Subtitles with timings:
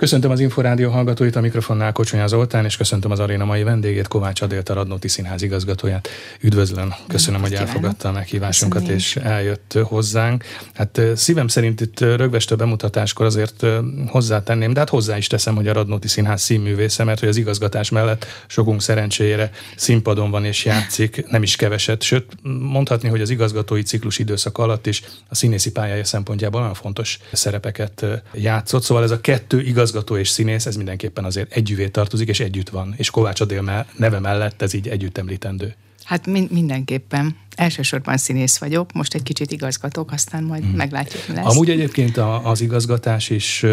[0.00, 4.40] Köszöntöm az Inforádió hallgatóit, a mikrofonnál Kocsonya Zoltán, és köszöntöm az aréna mai vendégét, Kovács
[4.40, 6.08] Adélt, a Radnóti Színház igazgatóját.
[6.40, 8.98] Üdvözlöm, köszönöm, hogy elfogadta a meghívásunkat, köszönöm.
[8.98, 10.44] és eljött hozzánk.
[10.74, 13.66] Hát szívem szerint itt rögvestő bemutatáskor azért
[14.06, 17.90] hozzátenném, de hát hozzá is teszem, hogy a Radnóti Színház színművésze, mert hogy az igazgatás
[17.90, 22.26] mellett sokunk szerencsére színpadon van és játszik, nem is keveset, sőt
[22.60, 28.06] mondhatni, hogy az igazgatói ciklus időszak alatt is a színészi pályája szempontjából nagyon fontos szerepeket
[28.34, 28.82] játszott.
[28.82, 32.68] Szóval ez a kettő igaz igazgató és színész, ez mindenképpen azért együvé tartozik, és együtt
[32.68, 32.94] van.
[32.96, 35.74] És Kovács Adél neve mellett ez így együtt említendő.
[36.04, 37.36] Hát min- mindenképpen.
[37.56, 40.72] Elsősorban színész vagyok, most egy kicsit igazgatok, aztán majd hmm.
[40.72, 41.44] meglátjuk, mi lesz.
[41.44, 43.66] Amúgy egyébként a, az igazgatás is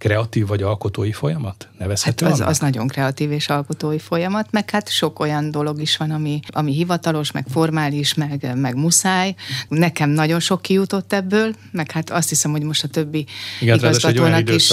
[0.00, 1.68] kreatív vagy alkotói folyamat?
[1.78, 5.96] Nevezhető hát az, az nagyon kreatív és alkotói folyamat, meg hát sok olyan dolog is
[5.96, 9.34] van, ami, ami hivatalos, meg formális, meg, meg muszáj.
[9.68, 13.26] Nekem nagyon sok kijutott ebből, meg hát azt hiszem, hogy most a többi
[13.60, 14.72] Igen, igazgatónak is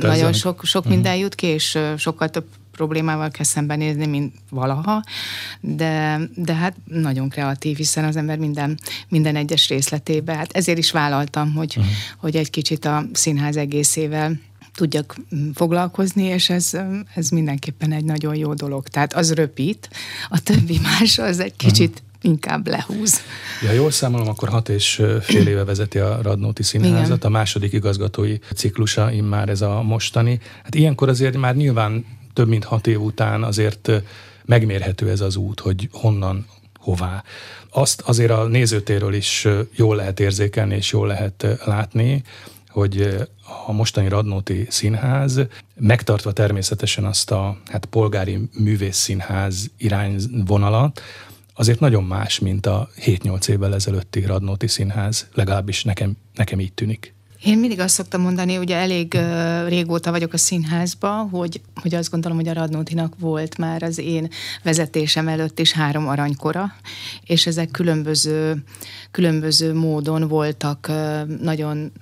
[0.00, 0.94] nagyon sok, sok uh-huh.
[0.94, 5.04] minden jut ki, és sokkal több problémával kell szembenézni, mint valaha,
[5.60, 10.90] de, de hát nagyon kreatív, hiszen az ember minden, minden egyes részletébe, hát ezért is
[10.90, 11.92] vállaltam, hogy, uh-huh.
[12.16, 14.40] hogy egy kicsit a színház egészével
[14.74, 15.16] tudjak
[15.54, 16.70] foglalkozni, és ez,
[17.14, 18.88] ez mindenképpen egy nagyon jó dolog.
[18.88, 19.88] Tehát az röpít,
[20.28, 23.20] a többi más az egy kicsit uh-huh inkább lehúz.
[23.62, 27.18] Ja, jól számolom, akkor hat és fél éve vezeti a Radnóti Színházat, Igen.
[27.20, 30.40] a második igazgatói ciklusa immár ez a mostani.
[30.62, 32.04] Hát ilyenkor azért már nyilván
[32.34, 33.90] több mint hat év után azért
[34.44, 36.46] megmérhető ez az út, hogy honnan,
[36.78, 37.24] hová.
[37.70, 42.22] Azt azért a nézőtéről is jól lehet érzékelni, és jól lehet látni,
[42.68, 43.16] hogy
[43.66, 45.40] a mostani Radnóti Színház,
[45.74, 51.00] megtartva természetesen azt a hát polgári művészszínház irányvonalat,
[51.54, 57.14] azért nagyon más, mint a 7-8 évvel ezelőtti Radnóti Színház, legalábbis nekem, nekem így tűnik.
[57.44, 62.10] Én mindig azt szoktam mondani, ugye elég uh, régóta vagyok a színházban, hogy, hogy azt
[62.10, 64.28] gondolom, hogy a Radnótinak volt már az én
[64.62, 66.74] vezetésem előtt is három aranykora,
[67.24, 68.64] és ezek különböző,
[69.10, 71.92] különböző módon voltak uh, nagyon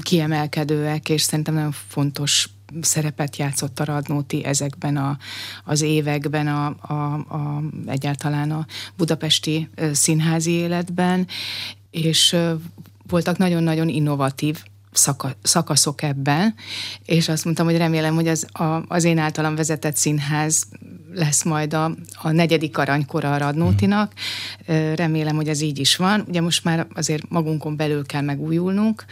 [0.00, 2.48] kiemelkedőek, és szerintem nagyon fontos
[2.80, 5.18] szerepet játszott a Radnóti ezekben a,
[5.64, 8.66] az években, a, a, a, egyáltalán a
[8.96, 11.26] budapesti színházi életben,
[11.90, 12.36] és
[13.08, 14.62] voltak nagyon-nagyon innovatív
[14.96, 16.54] szaka, szakaszok ebben,
[17.04, 20.66] és azt mondtam, hogy remélem, hogy az, a, az én általam vezetett színház
[21.12, 21.84] lesz majd a,
[22.14, 24.12] a negyedik aranykora a Radnótinak.
[24.94, 26.24] Remélem, hogy ez így is van.
[26.28, 29.04] Ugye most már azért magunkon belül kell megújulnunk,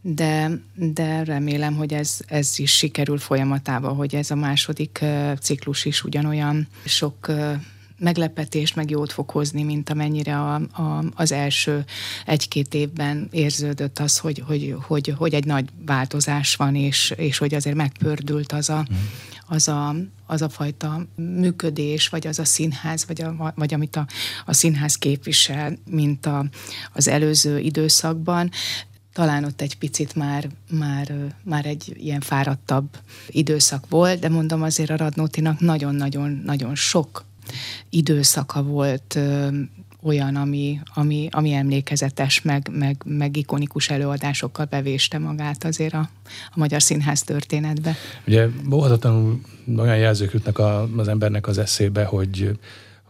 [0.00, 5.04] de, de remélem, hogy ez, ez is sikerül folyamatába, hogy ez a második
[5.40, 7.30] ciklus is ugyanolyan sok
[7.98, 11.84] meglepetést, meg jót fog hozni, mint amennyire a, a, az első
[12.26, 17.54] egy-két évben érződött az, hogy, hogy, hogy, hogy egy nagy változás van, és, és hogy
[17.54, 18.86] azért megpördült az a,
[19.46, 19.94] az a,
[20.26, 24.06] az a fajta működés, vagy az a színház, vagy, a, vagy amit a,
[24.44, 26.44] a színház képvisel, mint a,
[26.92, 28.50] az előző időszakban.
[29.12, 32.88] Talán ott egy picit már, már, már egy ilyen fáradtabb
[33.28, 37.26] időszak volt, de mondom azért a Radnótinak nagyon-nagyon-nagyon sok
[37.90, 39.18] időszaka volt
[40.02, 46.08] olyan, ami, ami, ami emlékezetes, meg, meg, meg ikonikus előadásokkal bevéste magát azért a,
[46.50, 47.96] a magyar színház történetbe.
[48.26, 49.40] Ugye óhatatlanul
[49.76, 52.58] olyan jelzők jutnak a, az embernek az eszébe, hogy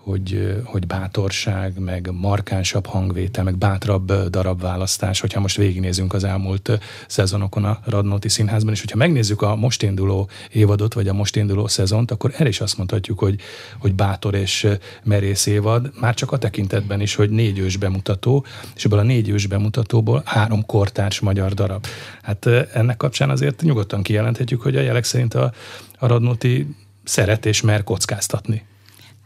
[0.08, 7.64] hogy, hogy bátorság, meg markánsabb hangvétel, meg bátrabb darabválasztás, hogyha most végignézünk az elmúlt szezonokon
[7.64, 12.10] a Radnóti Színházban, és hogyha megnézzük a most induló évadot, vagy a most induló szezont,
[12.10, 13.40] akkor el is azt mondhatjuk, hogy,
[13.78, 14.66] hogy bátor és
[15.04, 19.28] merész évad, már csak a tekintetben is, hogy négy ős bemutató, és ebből a négy
[19.28, 21.86] ős bemutatóból három kortárs magyar darab.
[22.22, 25.52] Hát ennek kapcsán azért nyugodtan kijelenthetjük, hogy a jelek szerint a,
[25.98, 26.66] a Radnóti
[27.04, 28.66] szeret és mer kockáztatni.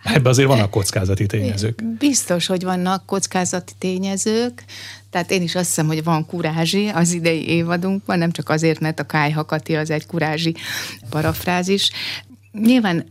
[0.03, 1.85] Ebben azért vannak kockázati tényezők.
[1.99, 4.65] Biztos, hogy vannak kockázati tényezők,
[5.11, 9.01] tehát én is azt hiszem, hogy van kurázsi az idei évadunkban, nem csak azért, mert
[9.01, 10.55] a kájhakati az egy kurázsi
[11.11, 11.91] parafrázis.
[12.53, 13.05] Nyilván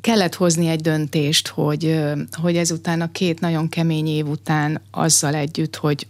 [0.00, 2.00] kellett hozni egy döntést, hogy,
[2.32, 6.06] hogy ezután a két nagyon kemény év után azzal együtt, hogy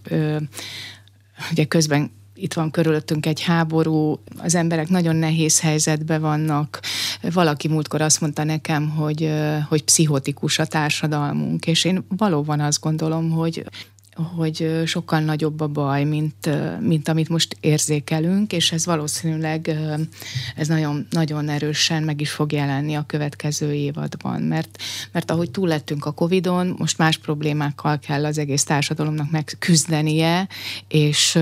[1.50, 6.80] ugye közben itt van körülöttünk egy háború, az emberek nagyon nehéz helyzetben vannak.
[7.22, 9.32] Valaki múltkor azt mondta nekem, hogy,
[9.68, 13.64] hogy pszichotikus a társadalmunk, és én valóban azt gondolom, hogy
[14.36, 16.50] hogy sokkal nagyobb a baj, mint,
[16.80, 19.76] mint amit most érzékelünk, és ez valószínűleg
[20.56, 24.78] ez nagyon, nagyon erősen meg is fog jelenni a következő évadban, mert,
[25.12, 30.48] mert ahogy túl lettünk a Covid-on, most más problémákkal kell az egész társadalomnak megküzdenie,
[30.88, 31.38] és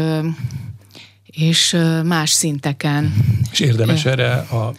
[1.26, 3.14] és más szinteken.
[3.50, 4.72] És érdemes erre a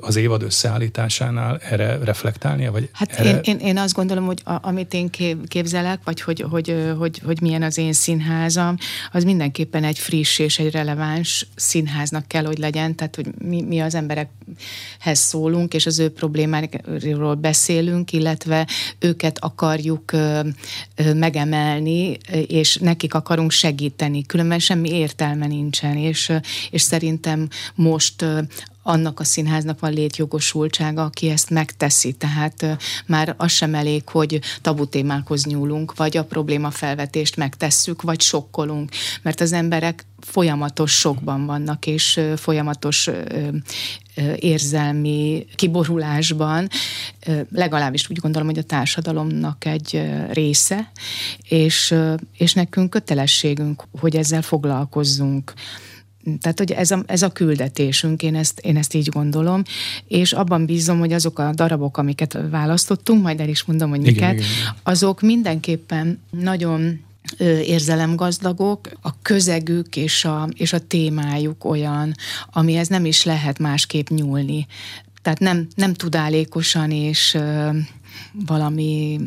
[0.00, 2.72] az, évad összeállításánál erre reflektálnia?
[2.72, 3.30] Vagy hát erre...
[3.30, 5.10] én, én, én azt gondolom, hogy a, amit én
[5.46, 8.76] képzelek, vagy hogy, hogy, hogy, hogy milyen az én színházam,
[9.12, 13.80] az mindenképpen egy friss és egy releváns színháznak kell, hogy legyen, tehát hogy mi, mi
[13.80, 18.66] az emberekhez szólunk, és az ő problémáról beszélünk, illetve
[18.98, 20.40] őket akarjuk ö,
[20.96, 26.32] ö, megemelni, és nekik akarunk segíteni, különben semmi értelme nincsen, és,
[26.70, 28.24] és szerintem most
[28.82, 32.12] annak a színháznak van létjogosultsága, aki ezt megteszi.
[32.12, 38.20] Tehát már az sem elég, hogy tabu témákhoz nyúlunk, vagy a probléma felvetést megtesszük, vagy
[38.20, 38.90] sokkolunk,
[39.22, 43.10] mert az emberek folyamatos sokban vannak, és folyamatos
[44.36, 46.68] érzelmi kiborulásban,
[47.50, 50.90] legalábbis úgy gondolom, hogy a társadalomnak egy része,
[51.48, 51.94] és,
[52.36, 55.52] és nekünk kötelességünk, hogy ezzel foglalkozzunk.
[56.40, 59.62] Tehát, hogy ez a, ez a küldetésünk, én ezt, én ezt így gondolom,
[60.08, 64.32] és abban bízom, hogy azok a darabok, amiket választottunk, majd el is mondom, hogy miket,
[64.32, 64.44] igen,
[64.82, 67.00] azok mindenképpen nagyon
[67.64, 72.14] érzelemgazdagok, a közegük és a, és a témájuk olyan,
[72.52, 74.66] amihez nem is lehet másképp nyúlni.
[75.22, 77.70] Tehát nem, nem tudálékosan és ö,
[78.46, 79.20] valami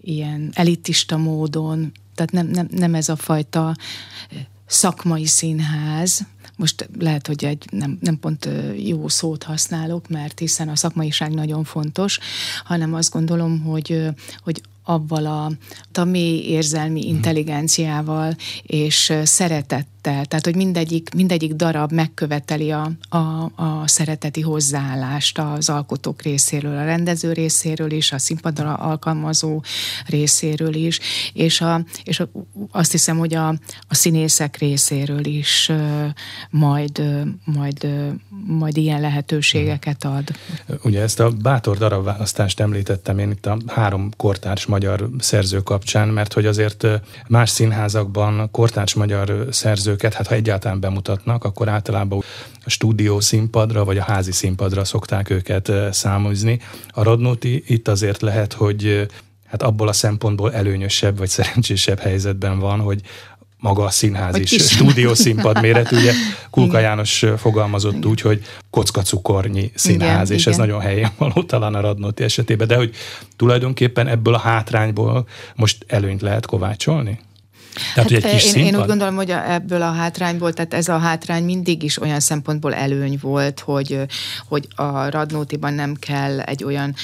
[0.00, 3.76] ilyen elitista módon, tehát nem, nem, nem ez a fajta
[4.66, 6.26] szakmai színház,
[6.56, 11.64] most lehet, hogy egy nem, nem pont jó szót használok, mert hiszen a szakmaiság nagyon
[11.64, 12.18] fontos,
[12.64, 14.02] hanem azt gondolom, hogy,
[14.42, 15.50] hogy avval a,
[16.00, 17.08] a mély érzelmi mhm.
[17.08, 19.12] intelligenciával és
[20.04, 23.16] szeretettel, tehát hogy mindegyik, mindegyik darab megköveteli a, a,
[23.56, 29.62] a szereteti hozzáállást az alkotók részéről, a rendező részéről is, a színpadra alkalmazó
[30.06, 31.00] részéről is,
[31.32, 32.28] és, a, és a,
[32.70, 33.48] azt hiszem, hogy a,
[33.88, 35.72] a színészek részéről is
[36.50, 37.02] majd,
[37.44, 37.86] majd,
[38.46, 40.28] majd ilyen lehetőségeket ad.
[40.82, 46.32] Ugye ezt a bátor darabválasztást említettem én itt a három kortárs magyar szerző kapcsán, mert
[46.32, 46.86] hogy azért
[47.28, 49.46] más színházakban kortárs magyar
[49.94, 52.22] szerzőket, hát ha egyáltalán bemutatnak, akkor általában
[52.64, 56.60] a stúdió színpadra vagy a házi színpadra szokták őket számozni.
[56.88, 59.06] A Radnóti itt azért lehet, hogy
[59.46, 63.00] hát abból a szempontból előnyösebb vagy szerencsésebb helyzetben van, hogy
[63.58, 66.12] maga a színház is, stúdiószínpad méretű, ugye
[66.50, 68.10] Kulka János fogalmazott igen.
[68.10, 70.52] úgy, hogy kockacukornyi színház, igen, és igen.
[70.52, 72.94] ez nagyon helyén való talán a Radnóti esetében, de hogy
[73.36, 77.18] tulajdonképpen ebből a hátrányból most előnyt lehet kovácsolni?
[77.74, 80.88] Tehát, hát, hogy egy kis én, én úgy gondolom, hogy ebből a hátrányból, tehát ez
[80.88, 83.98] a hátrány mindig is olyan szempontból előny volt, hogy,
[84.48, 86.94] hogy a Radnótiban nem kell egy olyan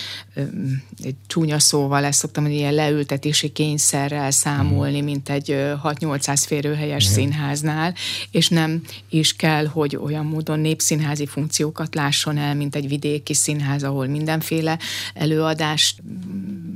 [1.02, 5.04] egy csúnya szóval, ezt szoktam, hogy ilyen leültetési kényszerrel számolni, hmm.
[5.04, 5.50] mint egy
[5.84, 7.14] 6-800 férőhelyes hmm.
[7.14, 7.94] színháznál,
[8.30, 13.82] és nem is kell, hogy olyan módon népszínházi funkciókat lásson el, mint egy vidéki színház,
[13.82, 14.78] ahol mindenféle
[15.14, 16.02] előadást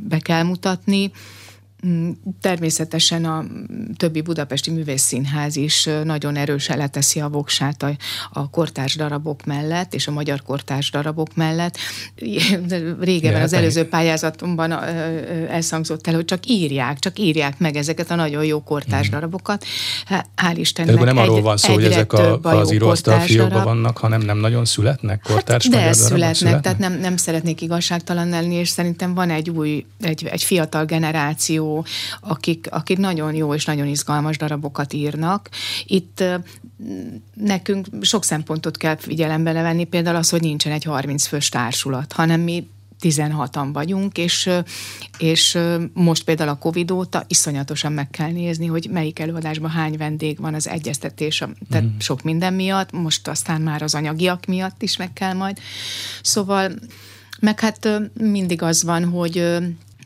[0.08, 1.10] be kell mutatni,
[2.40, 3.44] természetesen a
[3.96, 7.90] többi budapesti művészszínház is nagyon erősen leteszi a voksát a,
[8.32, 11.76] a kortárs darabok mellett, és a magyar kortárs darabok mellett.
[13.00, 14.72] Régebben az előző pályázatomban
[15.48, 19.14] elszangzott el, hogy csak írják, csak írják meg ezeket a nagyon jó kortárs mhm.
[19.14, 19.64] darabokat.
[20.36, 20.96] Hál' Istennek.
[20.96, 24.64] De nem arról van szó, hogy ezek a, az íróasztal fiókban vannak, hanem nem nagyon
[24.64, 29.30] születnek kortárs hát, de születnek, születnek, tehát nem, nem szeretnék igazságtalan lenni, és szerintem van
[29.30, 31.73] egy új, egy, egy fiatal generáció,
[32.20, 35.48] akik, akik nagyon jó és nagyon izgalmas darabokat írnak.
[35.84, 36.24] Itt
[37.34, 42.40] nekünk sok szempontot kell figyelembe venni, például az, hogy nincsen egy 30 fős társulat, hanem
[42.40, 42.66] mi
[43.04, 44.50] 16-an vagyunk, és,
[45.18, 45.58] és
[45.92, 50.54] most például a Covid óta iszonyatosan meg kell nézni, hogy melyik előadásban hány vendég van
[50.54, 51.98] az egyeztetés, tehát mm.
[51.98, 55.58] sok minden miatt, most aztán már az anyagiak miatt is meg kell majd.
[56.22, 56.72] Szóval,
[57.40, 59.56] meg hát mindig az van, hogy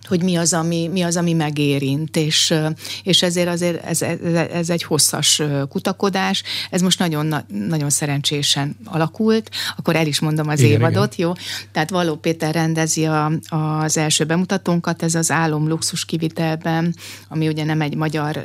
[0.09, 2.55] hogy mi az, ami, mi az, ami megérint, és,
[3.03, 4.19] és ezért azért ez, ez,
[4.53, 7.35] ez egy hosszas kutakodás, ez most nagyon,
[7.69, 11.27] nagyon szerencsésen alakult, akkor el is mondom az igen, évadot, igen.
[11.27, 11.33] jó?
[11.73, 16.95] Tehát Való Péter rendezi a, az első bemutatónkat, ez az Álom luxus kivitelben,
[17.29, 18.45] ami ugye nem egy magyar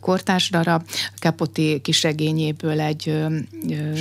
[0.00, 0.82] kortárs darab,
[1.20, 3.14] Kapoti kisregényéből egy...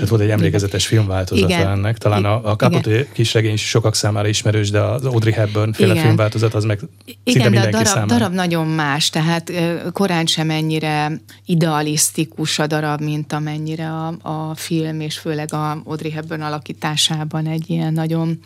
[0.01, 4.27] Ott volt egy emlékezetes filmváltozata igen, ennek, talán a, a Kapoti kisregény is sokak számára
[4.27, 6.03] ismerős, de az Audrey Hepburn féle igen.
[6.03, 6.79] filmváltozat az meg
[7.23, 9.51] igen, de a darab, darab nagyon más, tehát
[9.91, 16.11] korán sem ennyire idealisztikus a darab, mint amennyire a, a film, és főleg a Audrey
[16.11, 18.39] Hepburn alakításában egy ilyen nagyon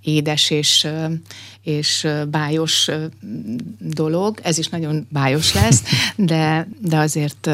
[0.00, 0.86] édes és,
[1.70, 2.90] és bájos
[3.78, 4.38] dolog.
[4.42, 5.82] Ez is nagyon bájos lesz,
[6.16, 7.50] de, de azért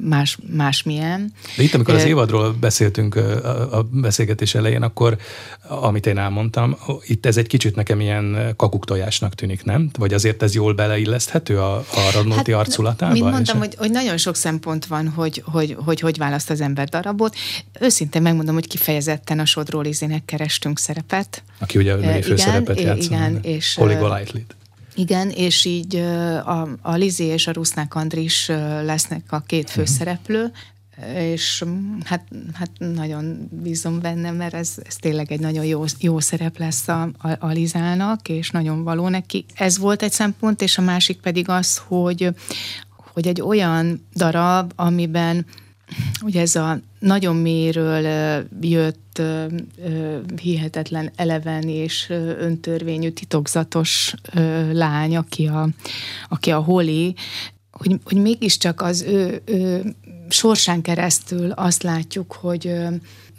[0.00, 1.32] más, másmilyen.
[1.56, 3.16] De itt, amikor az évadról beszéltünk
[3.72, 5.16] a beszélgetés elején, akkor,
[5.68, 9.90] amit én elmondtam, itt ez egy kicsit nekem ilyen kakuktojásnak tűnik, nem?
[9.98, 13.12] Vagy azért ez jól beleilleszthető a, a Radnóti hát, arculatába?
[13.12, 16.88] Mint mondtam, hogy, hogy nagyon sok szempont van, hogy hogy, hogy hogy választ az ember
[16.88, 17.36] darabot.
[17.80, 21.42] Őszintén megmondom, hogy kifejezetten a Sodró Lizének kerestünk szerepet.
[21.60, 23.74] Aki ugye e, főszerepet igen, Igen, és...
[23.74, 24.56] Holly Golightly-t.
[24.94, 28.46] Igen, és így a, a Lizi és a Rusznák Andris
[28.84, 29.72] lesznek a két mhm.
[29.72, 30.52] főszereplő,
[31.14, 36.20] és mm, hát, hát nagyon bízom benne, mert ez, ez tényleg egy nagyon jó, jó
[36.20, 39.44] szerep lesz a, a, a Lizának, és nagyon való neki.
[39.54, 42.28] Ez volt egy szempont, és a másik pedig az, hogy,
[43.12, 45.46] hogy egy olyan darab, amiben
[46.22, 48.06] ugye ez a nagyon méről
[48.60, 49.22] jött
[50.40, 52.06] hihetetlen eleven és
[52.38, 54.14] öntörvényű titokzatos
[54.72, 55.68] lány, aki a,
[56.28, 57.14] aki a Holly,
[57.70, 59.94] hogy, hogy mégiscsak az ő, ő
[60.28, 62.72] sorsán keresztül azt látjuk, hogy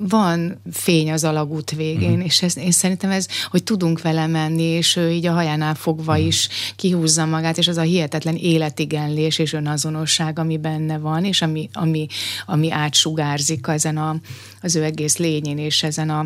[0.09, 2.21] van fény az alagút végén, mm.
[2.21, 6.17] és ez, én szerintem ez, hogy tudunk vele menni, és ő így a hajánál fogva
[6.17, 6.25] mm.
[6.25, 11.69] is kihúzza magát, és az a hihetetlen életigenlés és önazonosság, ami benne van, és ami,
[11.73, 12.07] ami,
[12.45, 14.15] ami átsugárzik ezen a,
[14.61, 16.25] az ő egész lényén, és ezen a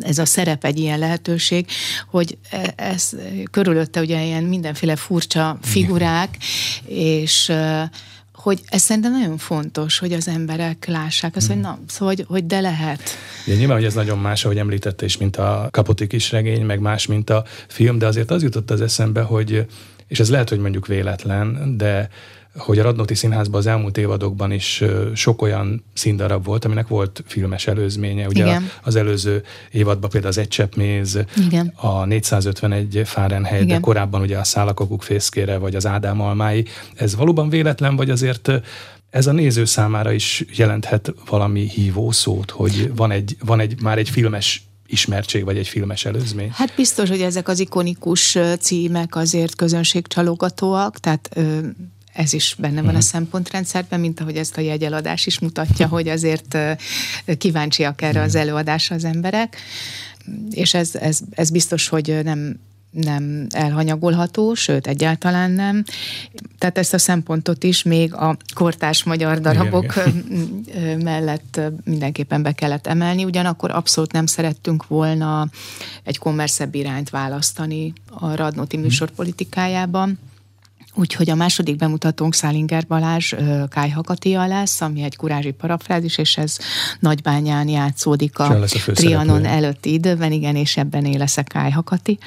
[0.00, 1.66] ez a szerep egy ilyen lehetőség,
[2.10, 3.10] hogy e, ez
[3.50, 6.36] körülötte ugye ilyen mindenféle furcsa figurák,
[6.86, 7.52] és
[8.44, 11.54] hogy ez szerintem nagyon fontos, hogy az emberek lássák azt, hmm.
[11.54, 13.02] hogy na, szóval, hogy, hogy de lehet.
[13.46, 16.80] Ja, nyilván, hogy ez nagyon más, ahogy említette is, mint a Kapotik is regény, meg
[16.80, 19.66] más, mint a film, de azért az jutott az eszembe, hogy,
[20.08, 22.08] és ez lehet, hogy mondjuk véletlen, de
[22.56, 24.82] hogy a Radnóti Színházban az elmúlt évadokban is
[25.14, 28.26] sok olyan színdarab volt, aminek volt filmes előzménye.
[28.26, 28.70] Ugye Igen.
[28.82, 31.72] az előző évadban például az Egy csepp méz, Igen.
[31.76, 33.76] a 451 Fahrenheit, Igen.
[33.76, 36.64] de korábban ugye a Szálakakuk fészkére, vagy az Ádám almái.
[36.94, 38.50] Ez valóban véletlen, vagy azért
[39.10, 43.98] ez a néző számára is jelenthet valami hívó szót, hogy van egy, van egy már
[43.98, 46.50] egy filmes ismertség, vagy egy filmes előzmény?
[46.52, 51.36] Hát biztos, hogy ezek az ikonikus címek azért közönségcsalogatóak, tehát
[52.14, 53.00] ez is benne van a mhm.
[53.00, 56.58] szempontrendszerben, mint ahogy ezt a jegyeladás is mutatja, hogy azért
[57.38, 59.56] kíváncsiak erre az előadásra az emberek,
[60.50, 62.56] és ez, ez, ez biztos, hogy nem
[62.90, 65.84] nem elhanyagolható, sőt, egyáltalán nem.
[66.58, 70.24] Tehát ezt a szempontot is még a kortárs magyar darabok igen,
[70.66, 70.98] igen.
[70.98, 75.48] mellett mindenképpen be kellett emelni, ugyanakkor abszolút nem szerettünk volna
[76.02, 78.84] egy kommerszebb irányt választani a Radnóti mhm.
[78.84, 80.18] műsor politikájában
[80.94, 83.34] Úgyhogy a második bemutatónk Szálinger Balázs
[83.68, 86.58] Kájhakatia lesz, ami egy kurázsi parafrázis, és ez
[87.00, 92.18] Nagybányán játszódik a, a Trianon előtti időben, igen, és ebben él lesz a Kájhakati.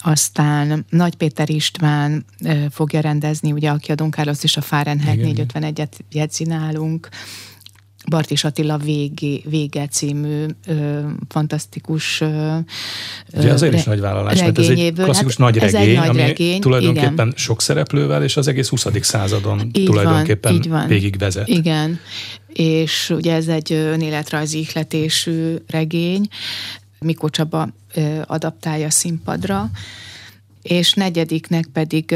[0.00, 2.24] Aztán Nagy Péter István
[2.70, 7.08] fogja rendezni, ugye, aki a Don Carlos és a Fahrenheit 451-et jegyzi nálunk,
[8.08, 12.56] Bartis Attila vége, vége című ö, fantasztikus ö,
[13.36, 16.08] Ugye azért re, is nagy vállalás, mert ez egy klasszikus hát nagy regény, egy nagy
[16.08, 17.32] ami regény, tulajdonképpen igen.
[17.36, 18.86] sok szereplővel, és az egész 20.
[19.00, 20.86] századon így tulajdonképpen van, így van.
[20.86, 21.48] végigvezet.
[21.48, 22.00] Igen,
[22.52, 26.28] és ugye ez egy önéletrajzi ihletésű regény,
[26.98, 29.70] Mikó Csaba ö, adaptálja színpadra,
[30.62, 32.14] és negyediknek pedig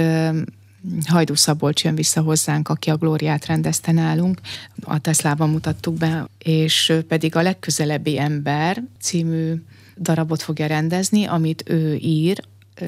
[1.07, 4.41] Hajdú Szabolcs jön vissza hozzánk, aki a Glóriát rendezte nálunk.
[4.83, 9.55] A Teslában mutattuk be, és pedig a legközelebbi ember című
[10.01, 12.41] darabot fogja rendezni, amit ő ír,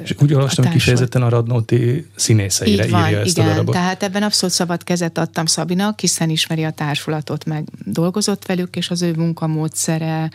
[0.03, 3.75] és úgy olvastam, hogy kifejezetten a Radnóti színészeire Így van, írja ezt igen, a darabot.
[3.75, 8.91] tehát ebben abszolút szabad kezet adtam Szabinak, hiszen ismeri a társulatot, meg dolgozott velük, és
[8.91, 10.31] az ő munkamódszere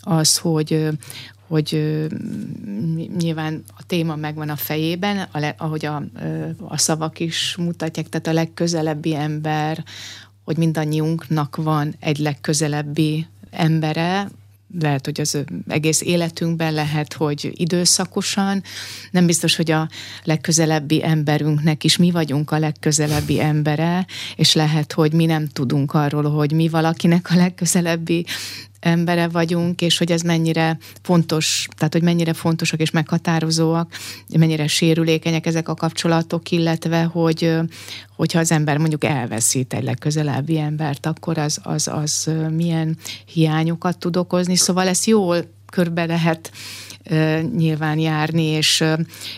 [0.00, 0.88] az, hogy,
[1.46, 1.70] hogy
[3.18, 6.02] nyilván a téma megvan a fejében, ahogy a,
[6.68, 9.84] a szavak is mutatják, tehát a legközelebbi ember,
[10.44, 14.28] hogy mindannyiunknak van egy legközelebbi embere,
[14.80, 15.38] lehet, hogy az
[15.68, 18.62] egész életünkben, lehet, hogy időszakosan.
[19.10, 19.88] Nem biztos, hogy a
[20.24, 26.30] legközelebbi emberünknek is mi vagyunk a legközelebbi embere, és lehet, hogy mi nem tudunk arról,
[26.30, 28.26] hogy mi valakinek a legközelebbi
[28.80, 33.92] embere vagyunk, és hogy ez mennyire fontos, tehát hogy mennyire fontosak és meghatározóak,
[34.38, 37.54] mennyire sérülékenyek ezek a kapcsolatok, illetve hogy
[38.16, 42.96] hogyha az ember mondjuk elveszít egy legközelebbi embert, akkor az, az, az milyen
[43.32, 44.56] hiányokat tud okozni.
[44.56, 46.50] Szóval ezt jól körbe lehet
[47.56, 48.84] nyilván járni, és,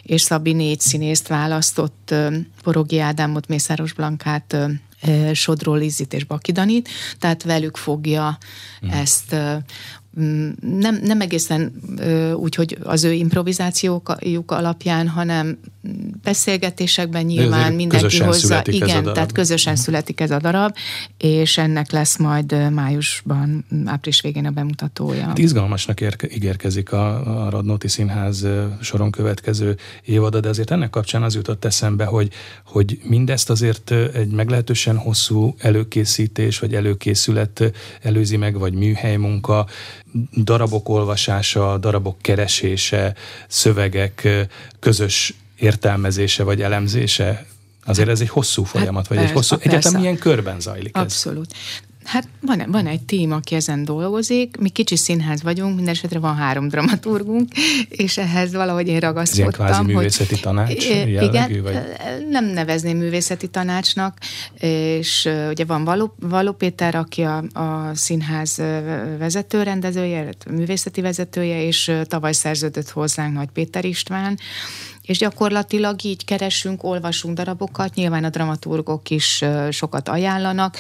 [0.03, 2.15] és Szabi négy színészt választott,
[2.63, 4.57] Porogi Ádámot, Mészáros Blankát,
[5.33, 6.89] Sodról Lizzit és Bakidanit,
[7.19, 8.39] tehát velük fogja
[8.87, 8.89] mm.
[8.89, 9.37] ezt
[10.61, 11.73] nem, nem egészen
[12.35, 15.59] úgy, hogy az ő improvizációk alapján, hanem
[16.23, 18.63] beszélgetésekben nyilván mindenki hozza.
[18.65, 19.87] Igen, tehát közösen uh-huh.
[19.87, 20.75] születik ez a darab,
[21.19, 25.23] és ennek lesz majd májusban, április végén a bemutatója.
[25.23, 28.47] Hát izgalmasnak érke, ígérkezik a, a Radnóti Színház
[28.81, 32.33] soron következő évada, de azért ennek kapcsán az jutott eszembe, hogy,
[32.65, 37.73] hogy mindezt azért egy meglehetősen hosszú előkészítés, vagy előkészület
[38.03, 39.67] előzi meg, vagy műhely munka,
[40.37, 43.15] darabok olvasása, darabok keresése,
[43.49, 44.29] szövegek
[44.79, 47.47] közös értelmezése vagy elemzése
[47.89, 49.57] Azért ez egy hosszú folyamat, hát vagy persze, egy hosszú...
[49.61, 51.51] Egyáltalán milyen körben zajlik Abszolút.
[51.51, 51.57] ez?
[51.57, 51.88] Abszolút.
[52.09, 56.37] Hát van, van egy tím, aki ezen dolgozik, mi kicsi színház vagyunk, minden esetre van
[56.37, 57.49] három dramaturgunk,
[57.89, 59.49] és ehhez valahogy én ragaszkodtam.
[59.49, 61.77] Ez ilyen kvázi művészeti hogy, tanács jellegű, Igen, vagy?
[62.31, 64.19] nem nevezném művészeti tanácsnak,
[64.61, 68.57] és ugye van Való, Való Péter, aki a, a színház
[69.19, 74.39] vezetőrendezője, művészeti vezetője, és tavaly szerződött hozzánk Nagy Péter István,
[75.03, 80.77] és gyakorlatilag így keresünk, olvasunk darabokat, nyilván a dramaturgok is sokat ajánlanak,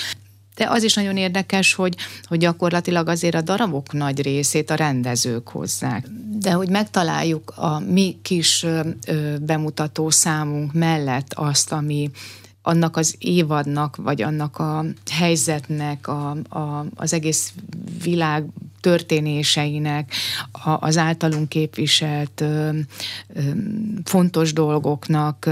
[0.59, 5.49] de az is nagyon érdekes, hogy, hogy gyakorlatilag azért a darabok nagy részét a rendezők
[5.49, 6.07] hozzák.
[6.38, 8.67] De hogy megtaláljuk a mi kis
[9.41, 12.11] bemutató számunk mellett azt, ami
[12.62, 17.53] annak az évadnak, vagy annak a helyzetnek, a, a, az egész
[18.03, 18.45] világ
[18.80, 20.12] történéseinek,
[20.80, 22.44] az általunk képviselt
[24.04, 25.49] fontos dolgoknak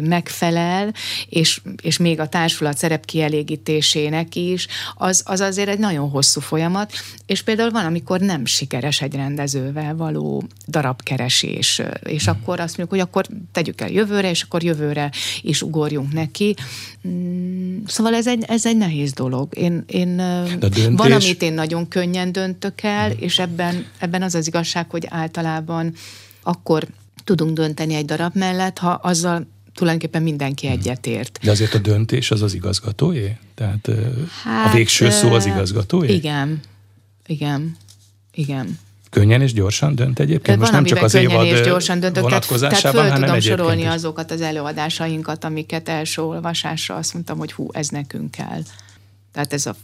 [0.00, 0.92] megfelel,
[1.28, 6.92] és, és még a társulat szerep kielégítésének is, az, az azért egy nagyon hosszú folyamat,
[7.26, 13.08] és például van, amikor nem sikeres egy rendezővel való darabkeresés, és akkor azt mondjuk, hogy
[13.08, 15.10] akkor tegyük el jövőre, és akkor jövőre
[15.42, 16.54] is ugorjunk neki.
[17.08, 19.56] Mm, szóval ez egy, ez egy nehéz dolog.
[19.56, 20.16] Én, én
[20.58, 20.86] döntés...
[20.92, 25.94] van, amit én nagyon könnyen döntök el, és ebben, ebben az az igazság, hogy általában
[26.42, 26.86] akkor
[27.24, 30.76] tudunk dönteni egy darab mellett, ha azzal tulajdonképpen mindenki hmm.
[30.76, 31.38] egyetért.
[31.42, 33.36] De azért a döntés az az igazgatóé?
[33.54, 33.90] Tehát
[34.42, 36.14] hát, a végső szó az igazgatóé?
[36.14, 36.60] Igen,
[37.26, 37.76] igen,
[38.34, 38.78] igen.
[39.12, 40.58] Könnyen és gyorsan dönt egyébként?
[40.58, 43.88] Most nem csak az évad és gyorsan döntök, tehát, tehát föl tudom sorolni is.
[43.88, 48.62] azokat az előadásainkat, amiket első olvasásra azt mondtam, hogy hú, ez nekünk kell.
[49.32, 49.74] Tehát ez a,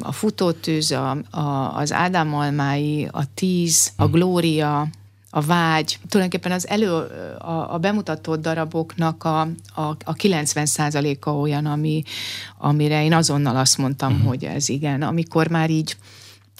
[0.00, 4.12] a futótűz, a, a, az Ádám Almái, a Tíz, a hmm.
[4.12, 4.88] Glória,
[5.30, 6.90] a vágy, tulajdonképpen az elő,
[7.38, 9.40] a, a bemutatott daraboknak a,
[9.74, 12.02] a, a 90%-a olyan, ami,
[12.58, 14.28] amire én azonnal azt mondtam, uh-huh.
[14.28, 15.02] hogy ez igen.
[15.02, 15.96] Amikor már így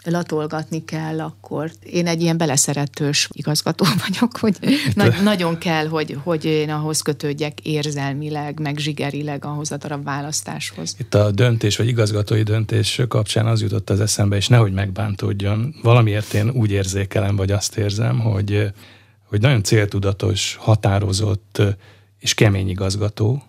[0.04, 4.56] latolgatni kell, akkor én egy ilyen beleszeretős igazgató vagyok, hogy
[4.94, 10.94] na- nagyon kell, hogy, hogy én ahhoz kötődjek érzelmileg, meg zsigerileg ahhoz a darab választáshoz.
[10.98, 15.74] Itt a döntés, vagy igazgatói döntés kapcsán az jutott az eszembe, és nehogy megbántódjon.
[15.82, 18.72] Valamiért én úgy érzékelem, vagy azt érzem, hogy,
[19.28, 21.62] hogy nagyon céltudatos, határozott
[22.20, 23.42] és kemény igazgató,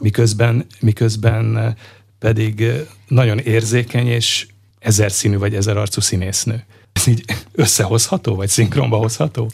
[0.00, 1.76] miközben, miközben
[2.18, 2.64] pedig
[3.08, 4.46] nagyon érzékeny és
[4.78, 6.64] ezer színű vagy ezer arcú színésznő.
[6.92, 9.48] Ez így összehozható, vagy szinkronba hozható?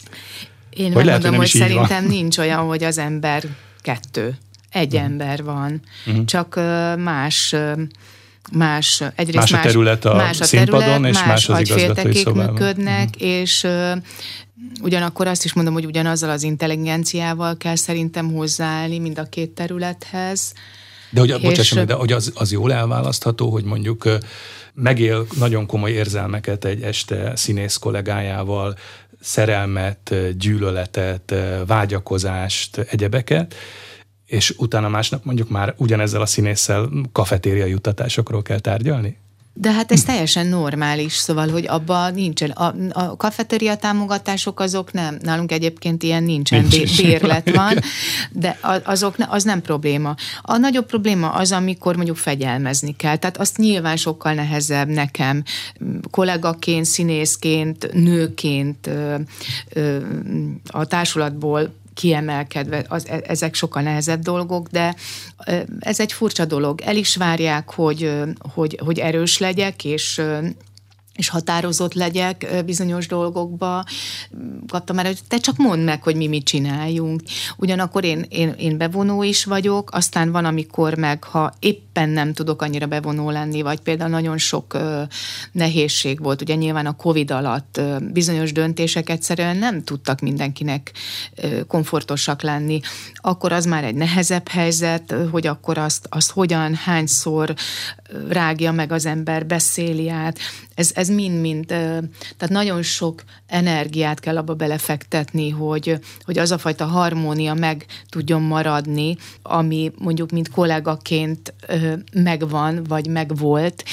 [0.71, 2.13] Én vagy lehet, mondom, hogy, hogy szerintem van.
[2.13, 3.45] nincs olyan, hogy az ember
[3.81, 4.39] kettő.
[4.71, 5.11] Egy uh-huh.
[5.11, 5.83] ember van.
[6.07, 6.25] Uh-huh.
[6.25, 6.61] Csak
[6.99, 7.55] más
[8.53, 12.15] más, egyrészt más a terület a más a színpadon, terület, és más, más az igazgatói
[12.15, 12.53] szobában.
[12.53, 13.29] működnek, uh-huh.
[13.29, 13.67] és
[14.83, 20.53] ugyanakkor azt is mondom, hogy ugyanazzal az intelligenciával kell szerintem hozzáállni mind a két területhez.
[21.15, 24.09] De hogy, és, meg, de hogy az, az jól elválasztható, hogy mondjuk
[24.75, 28.75] megél nagyon komoly érzelmeket egy este színész kollégájával,
[29.21, 31.35] szerelmet, gyűlöletet,
[31.67, 33.55] vágyakozást, egyebeket,
[34.27, 39.17] és utána másnap mondjuk már ugyanezzel a színésszel kafetéria juttatásokról kell tárgyalni?
[39.57, 42.51] De hát ez teljesen normális, szóval, hogy abban nincsen.
[42.51, 47.79] A, a kafeteria támogatások azok nem, nálunk egyébként ilyen nincsen, Nincs bérlet van,
[48.33, 50.15] de azok, az nem probléma.
[50.43, 53.17] A nagyobb probléma az, amikor mondjuk fegyelmezni kell.
[53.17, 55.43] Tehát azt nyilván sokkal nehezebb nekem
[56.11, 58.91] kollégaként, színészként, nőként
[60.67, 64.95] a társulatból kiemelkedve, az, e, ezek sokkal nehezebb dolgok, de
[65.81, 66.81] ez egy furcsa dolog.
[66.81, 68.13] El is várják, hogy,
[68.55, 70.23] hogy, hogy erős legyek, és
[71.17, 73.85] és határozott legyek bizonyos dolgokba.
[74.69, 77.23] Kaptam már, hogy te csak mondd meg, hogy mi mit csináljunk.
[77.57, 82.63] Ugyanakkor én, én, én bevonó is vagyok, aztán van, amikor meg, ha éppen nem tudok
[82.63, 85.03] annyira bevonó lenni, vagy például nagyon sok ö,
[85.53, 90.93] nehézség volt, ugye nyilván a Covid alatt ö, bizonyos döntések egyszerűen nem tudtak mindenkinek
[91.35, 92.81] ö, komfortosak lenni,
[93.15, 97.55] akkor az már egy nehezebb helyzet, hogy akkor azt, azt hogyan, hányszor
[98.29, 100.39] rágja meg az ember, beszéli át.
[100.75, 106.85] Ez, ez mind-mind, tehát nagyon sok energiát kell abba belefektetni, hogy, hogy az a fajta
[106.85, 111.55] harmónia meg tudjon maradni, ami mondjuk mint kollégaként
[112.13, 113.85] megvan, vagy megvolt,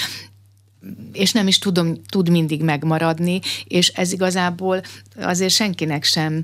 [1.14, 4.82] és nem is tudom, tud mindig megmaradni, és ez igazából
[5.22, 6.44] azért senkinek sem,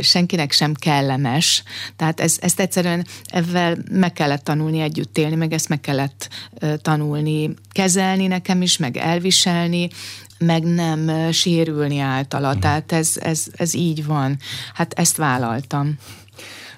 [0.00, 1.62] senkinek sem kellemes.
[1.96, 6.28] Tehát ez, ezt egyszerűen ezzel meg kellett tanulni együtt élni, meg ezt meg kellett
[6.82, 9.88] tanulni kezelni nekem is, meg elviselni,
[10.38, 12.50] meg nem sérülni általa.
[12.50, 12.60] Hmm.
[12.60, 14.38] Tehát ez, ez, ez így van.
[14.74, 15.98] Hát ezt vállaltam.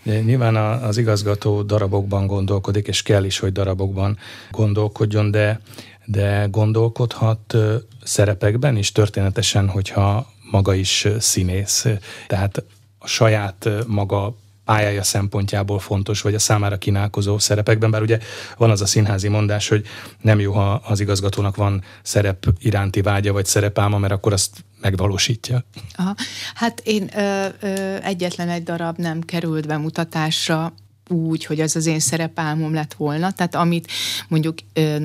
[0.03, 4.19] Nyilván az igazgató darabokban gondolkodik, és kell is, hogy darabokban
[4.51, 5.61] gondolkodjon, de
[6.11, 7.57] de gondolkodhat
[8.05, 11.87] szerepekben is történetesen, hogyha maga is színész.
[12.27, 12.65] Tehát
[12.99, 18.19] a saját maga pályája szempontjából fontos, vagy a számára kínálkozó szerepekben, bár ugye
[18.57, 19.87] van az a színházi mondás, hogy
[20.21, 25.65] nem jó, ha az igazgatónak van szerep iránti vágya, vagy szerepálma, mert akkor azt megvalósítja.
[25.95, 26.15] Aha.
[26.55, 30.73] Hát én ö, ö, egyetlen egy darab nem került bemutatásra,
[31.09, 33.33] úgy, hogy az az én szerepálmom lett volna.
[33.33, 33.91] Tehát amit
[34.29, 34.97] mondjuk ö,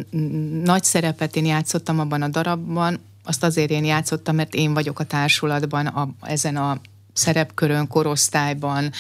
[0.64, 5.04] nagy szerepet én játszottam abban a darabban, azt azért én játszottam, mert én vagyok a
[5.04, 6.82] társulatban a, ezen a
[7.14, 8.92] szerepkörön, korosztályban.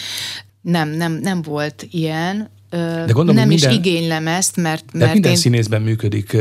[0.61, 2.49] Nem, nem, nem volt ilyen.
[2.69, 4.85] De gondolom, nem minden, is igénylem ezt, mert...
[4.91, 5.37] De mert minden én...
[5.37, 6.37] színészben működik,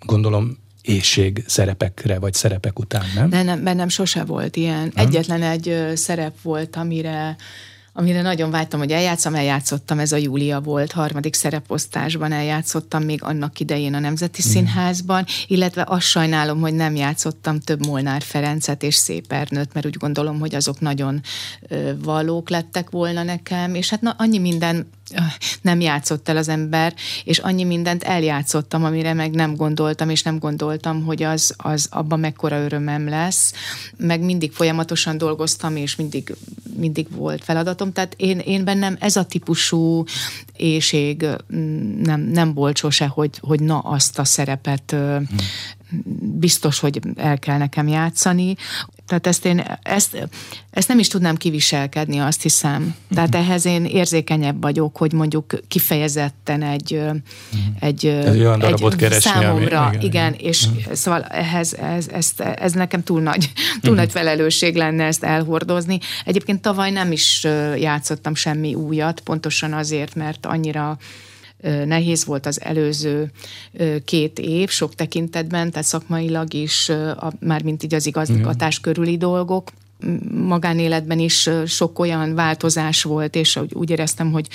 [0.00, 3.44] gondolom, éjség szerepekre, vagy szerepek után, nem?
[3.44, 4.92] Nem, bennem sose volt ilyen.
[4.94, 5.06] Nem?
[5.06, 7.36] Egyetlen egy szerep volt, amire
[7.96, 13.60] amire nagyon vágytam, hogy eljátszom, eljátszottam, ez a Júlia volt, harmadik szereposztásban eljátszottam még annak
[13.60, 14.50] idején a Nemzeti mm.
[14.50, 19.96] Színházban, illetve azt sajnálom, hogy nem játszottam több Molnár Ferencet és Szép Ernőt, mert úgy
[19.96, 21.20] gondolom, hogy azok nagyon
[22.02, 24.86] valók lettek volna nekem, és hát na, annyi minden
[25.62, 30.38] nem játszott el az ember, és annyi mindent eljátszottam, amire meg nem gondoltam, és nem
[30.38, 33.52] gondoltam, hogy az, az abban mekkora örömem lesz,
[33.96, 36.34] meg mindig folyamatosan dolgoztam, és mindig,
[36.76, 40.04] mindig volt feladatom, tehát én, én bennem ez a típusú
[40.56, 41.26] éjség
[42.02, 45.26] nem, nem volt sose, hogy, hogy na azt a szerepet hmm
[46.38, 48.56] biztos, hogy el kell nekem játszani.
[49.06, 50.28] Tehát ezt én, ezt,
[50.70, 52.94] ezt nem is tudnám kiviselkedni, azt hiszem.
[53.14, 53.38] Tehát mhm.
[53.38, 57.60] ehhez én érzékenyebb vagyok, hogy mondjuk kifejezetten egy, mhm.
[57.80, 60.94] egy, egy, olyan egy keresni, számomra, ami, igen, igen, igen, és uh-huh.
[60.94, 63.96] szóval ehhez ez, ez, ez nekem túl nagy, túl uh-huh.
[63.96, 65.98] nagy felelősség lenne ezt elhordozni.
[66.24, 70.98] Egyébként tavaly nem is játszottam semmi újat, pontosan azért, mert annyira
[71.62, 73.30] nehéz volt az előző
[74.04, 76.92] két év sok tekintetben, tehát szakmailag is,
[77.40, 79.70] már mint így az igazgatás körüli dolgok,
[80.30, 84.48] magánéletben is sok olyan változás volt, és úgy éreztem, hogy,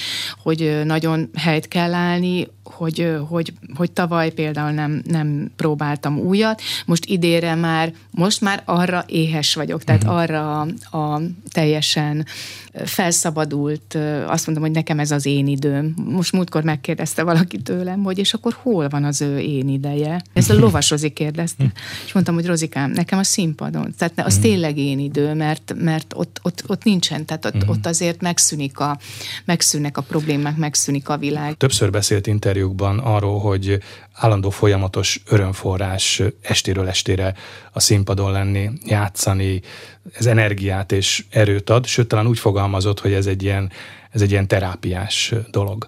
[0.43, 7.05] hogy nagyon helyt kell állni, hogy, hogy, hogy tavaly például nem, nem próbáltam újat, most
[7.05, 10.17] idére már, most már arra éhes vagyok, tehát uh-huh.
[10.17, 12.25] arra a, a teljesen
[12.85, 15.93] felszabadult, azt mondom, hogy nekem ez az én időm.
[16.05, 20.21] Most múltkor megkérdezte valaki tőlem, hogy és akkor hol van az ő én ideje?
[20.33, 21.71] Ez a lovas Rozi kérdezte.
[22.05, 23.93] És mondtam, hogy Rozikám, nekem a színpadon.
[23.97, 24.41] Tehát az uh-huh.
[24.41, 27.69] tényleg én idő, mert, mert ott, ott, ott nincsen, tehát ott, uh-huh.
[27.69, 28.97] ott azért megszűnik a,
[29.45, 31.57] megszűnnek a problémák, megszűnik a világ.
[31.57, 32.27] Többször beszélt
[32.61, 33.79] interjúkban arról, hogy
[34.13, 37.33] állandó folyamatos örömforrás estéről estére
[37.71, 39.61] a színpadon lenni, játszani,
[40.13, 43.71] ez energiát és erőt ad, sőt talán úgy fogalmazott, hogy ez egy ilyen,
[44.11, 45.85] ez egy ilyen terápiás dolog.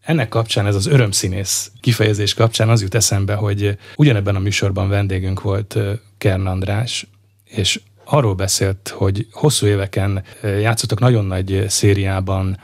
[0.00, 5.42] Ennek kapcsán, ez az örömszínész kifejezés kapcsán az jut eszembe, hogy ugyanebben a műsorban vendégünk
[5.42, 5.78] volt
[6.18, 7.06] Kern András,
[7.44, 12.58] és arról beszélt, hogy hosszú éveken játszottak nagyon nagy szériában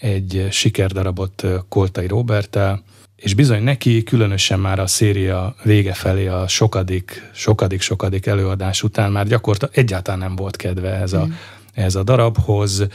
[0.00, 2.82] egy sikerdarabot Koltai Robertel,
[3.16, 9.12] és bizony neki, különösen már a széria vége felé a sokadik, sokadik, sokadik előadás után
[9.12, 11.30] már gyakorta egyáltalán nem volt kedve ez a, mm.
[11.74, 12.86] ez a darabhoz.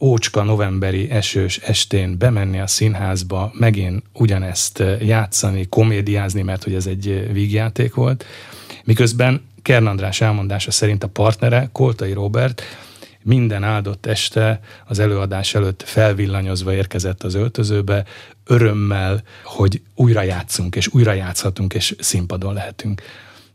[0.00, 7.28] Ócska novemberi esős estén bemenni a színházba, megint ugyanezt játszani, komédiázni, mert hogy ez egy
[7.32, 8.24] vígjáték volt.
[8.84, 12.62] Miközben Kern András elmondása szerint a partnere, Koltai Robert,
[13.24, 18.04] minden áldott este az előadás előtt felvillanyozva érkezett az öltözőbe,
[18.44, 23.02] örömmel, hogy újra játszunk, és újra játszhatunk, és színpadon lehetünk.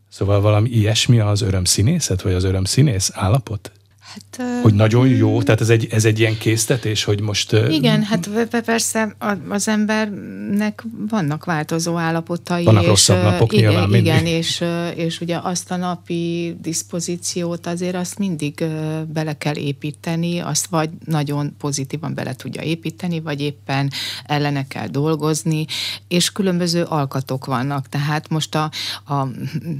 [0.09, 3.71] Szóval valami ilyesmi az örömszínészet, vagy az örömszínész állapot?
[4.09, 7.51] Hát, hogy nagyon jó, tehát ez egy, ez egy ilyen késztetés, hogy most...
[7.69, 8.29] Igen, hát
[8.65, 9.15] persze
[9.49, 12.63] az embernek vannak változó állapotai.
[12.63, 14.13] Vannak és, rosszabb napok igen, nyilván mindig.
[14.13, 14.63] Igen, és,
[14.95, 18.65] és ugye azt a napi diszpozíciót azért azt mindig
[19.07, 23.91] bele kell építeni, azt vagy nagyon pozitívan bele tudja építeni, vagy éppen
[24.25, 25.65] ellene kell dolgozni,
[26.07, 27.89] és különböző alkatok vannak.
[27.89, 28.71] Tehát most a,
[29.05, 29.27] a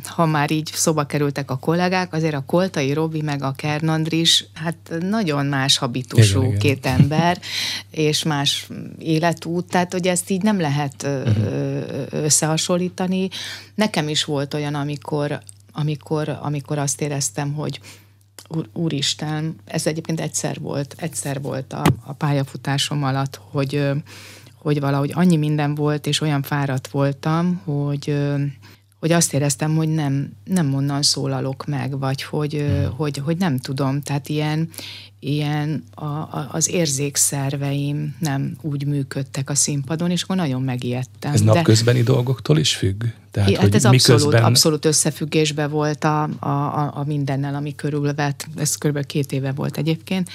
[0.06, 4.45] ha már így szoba kerültek a kollégák, azért a Koltai Robi meg a Kernandri is
[4.53, 6.99] hát nagyon más habitusú igen, két igen.
[6.99, 7.39] ember,
[7.91, 8.67] és más
[8.99, 12.08] életút, tehát hogy ezt így nem lehet uh-huh.
[12.10, 13.29] összehasonlítani.
[13.75, 15.39] Nekem is volt olyan, amikor,
[15.71, 17.79] amikor, amikor azt éreztem, hogy
[18.47, 23.89] Úr, Úristen, ez egyébként egyszer volt, egyszer volt a, a pályafutásom alatt, hogy,
[24.55, 28.15] hogy valahogy annyi minden volt, és olyan fáradt voltam, hogy
[29.00, 32.96] hogy azt éreztem, hogy nem, nem onnan szólalok meg, vagy hogy, hmm.
[32.96, 34.02] hogy, hogy nem tudom.
[34.02, 34.70] Tehát ilyen,
[35.19, 41.34] ilyen a, a, az érzékszerveim nem úgy működtek a színpadon, és akkor nagyon megijedtem.
[41.34, 43.03] Ez napközbeni De, dolgoktól is függ?
[43.32, 44.43] Tehát, hát ez abszolút, miközben...
[44.43, 48.47] abszolút összefüggésben volt a, a, a, a mindennel, ami körülvett.
[48.55, 49.05] Ez kb.
[49.05, 50.29] két éve volt egyébként.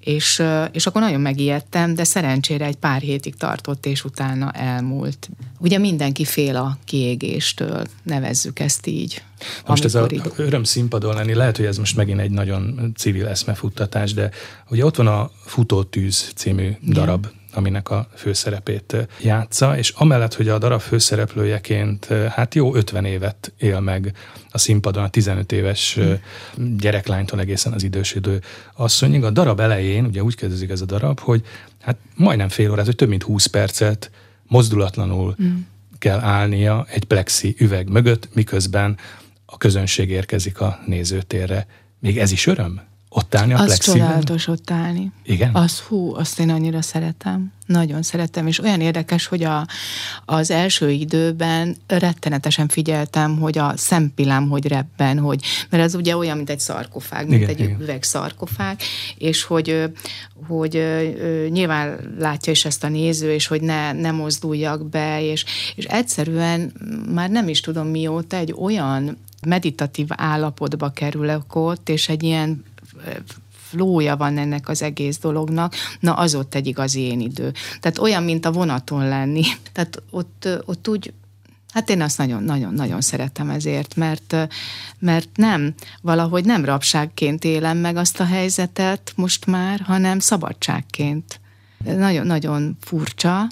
[0.00, 5.28] És, és akkor nagyon megijedtem, de szerencsére egy pár hétig tartott, és utána elmúlt.
[5.58, 9.22] Ugye mindenki fél a kiégéstől, nevezzük ezt így.
[9.66, 10.20] Most ez a így...
[10.36, 14.30] öröm színpadon lenni, lehet, hogy ez most megint egy nagyon civil eszmefuttatás, de
[14.68, 16.78] ugye ott van a Futótűz című Igen.
[16.92, 23.52] darab, aminek a főszerepét játsza, és amellett, hogy a darab főszereplőjeként hát jó 50 évet
[23.58, 24.12] él meg
[24.50, 26.76] a színpadon, a 15 éves hmm.
[26.76, 28.40] gyereklánytól egészen az idősödő
[28.74, 29.24] asszonyig.
[29.24, 31.42] A darab elején, ugye úgy kezdődik ez a darab, hogy
[31.80, 34.10] hát majdnem fél órát, hogy több mint 20 percet
[34.46, 35.66] mozdulatlanul hmm.
[35.98, 38.96] kell állnia egy plexi üveg mögött, miközben
[39.50, 41.66] a közönség érkezik a nézőtérre.
[42.00, 42.80] Még ez is öröm?
[43.10, 45.12] Ott állni a Az csodálatos ott állni.
[45.24, 45.54] Igen?
[45.54, 47.52] Az hú, azt én annyira szeretem.
[47.66, 49.66] Nagyon szeretem, és olyan érdekes, hogy a,
[50.24, 56.36] az első időben rettenetesen figyeltem, hogy a szempilám hogy rebben, hogy, mert ez ugye olyan,
[56.36, 57.80] mint egy szarkofág, mint igen, egy igen.
[57.80, 58.80] üveg szarkofág,
[59.18, 59.84] és hogy,
[60.46, 60.72] hogy
[61.50, 66.72] nyilván látja is ezt a néző, és hogy ne, ne mozduljak be, és, és egyszerűen
[67.14, 72.64] már nem is tudom mióta egy olyan meditatív állapotba kerülök ott, és egy ilyen
[73.50, 77.52] flója van ennek az egész dolognak, na az ott egy igazi én idő.
[77.80, 79.44] Tehát olyan, mint a vonaton lenni.
[79.72, 81.12] Tehát ott, ott úgy,
[81.72, 84.36] Hát én azt nagyon-nagyon-nagyon szeretem ezért, mert,
[84.98, 91.40] mert nem, valahogy nem rabságként élem meg azt a helyzetet most már, hanem szabadságként.
[91.84, 93.46] Nagyon-nagyon furcsa,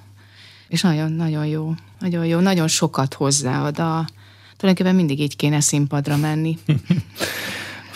[0.68, 1.74] és nagyon-nagyon jó.
[1.98, 4.06] Nagyon jó, nagyon sokat hozzáad a,
[4.56, 6.58] tulajdonképpen mindig így kéne színpadra menni.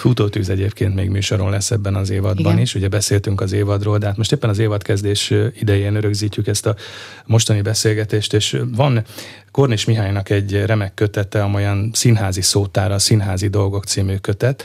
[0.01, 2.59] Futótűz egyébként még műsoron lesz ebben az évadban Igen.
[2.59, 2.75] is.
[2.75, 6.77] Ugye beszéltünk az évadról, de hát most éppen az évadkezdés idején örökzítjük ezt a
[7.25, 9.05] mostani beszélgetést, és van
[9.51, 14.64] Kornis Mihálynak egy remek kötete, amolyan színházi szótára, színházi dolgok című kötet,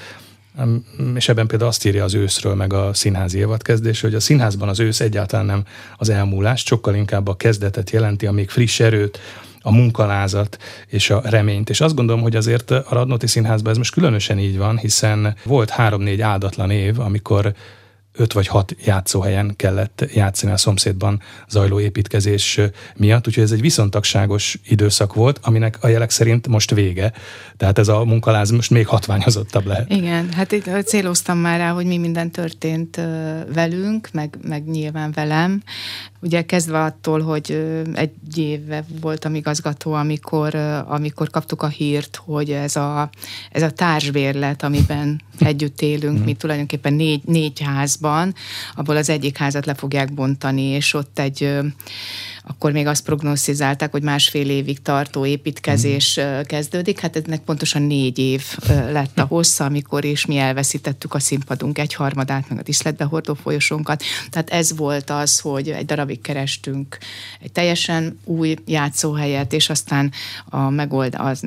[1.16, 4.80] és ebben például azt írja az őszről, meg a színházi évadkezdés, hogy a színházban az
[4.80, 5.64] ősz egyáltalán nem
[5.98, 9.20] az elmúlás, sokkal inkább a kezdetet jelenti, a még friss erőt,
[9.66, 11.70] a munkalázat és a reményt.
[11.70, 15.70] És azt gondolom, hogy azért a Radnóti Színházban ez most különösen így van, hiszen volt
[15.70, 17.54] három-négy áldatlan év, amikor
[18.18, 22.60] öt vagy hat játszóhelyen kellett játszani a szomszédban zajló építkezés
[22.96, 27.14] miatt, úgyhogy ez egy viszontagságos időszak volt, aminek a jelek szerint most vége.
[27.58, 29.92] Tehát ez a munkaláz most még hatványozottabb lehet.
[29.92, 33.02] Igen, hát itt céloztam már rá, hogy mi minden történt
[33.54, 35.62] velünk, meg, meg nyilván velem.
[36.26, 37.52] Ugye kezdve attól, hogy
[37.94, 40.56] egy éve voltam igazgató, amikor,
[40.88, 43.10] amikor kaptuk a hírt, hogy ez a,
[43.52, 48.34] ez a társbérlet, amiben együtt élünk, mi tulajdonképpen négy, négy házban,
[48.76, 51.60] abból az egyik házat le fogják bontani, és ott egy
[52.48, 56.42] akkor még azt prognosztizálták, hogy másfél évig tartó építkezés mm.
[56.42, 57.00] kezdődik.
[57.00, 61.94] Hát ennek pontosan négy év lett a hossza, amikor is mi elveszítettük a színpadunk egy
[61.94, 64.04] harmadát, meg a diszletbe hordó folyosónkat.
[64.30, 66.98] Tehát ez volt az, hogy egy darabig kerestünk
[67.42, 70.12] egy teljesen új játszóhelyet, és aztán
[70.46, 71.42] a megold, az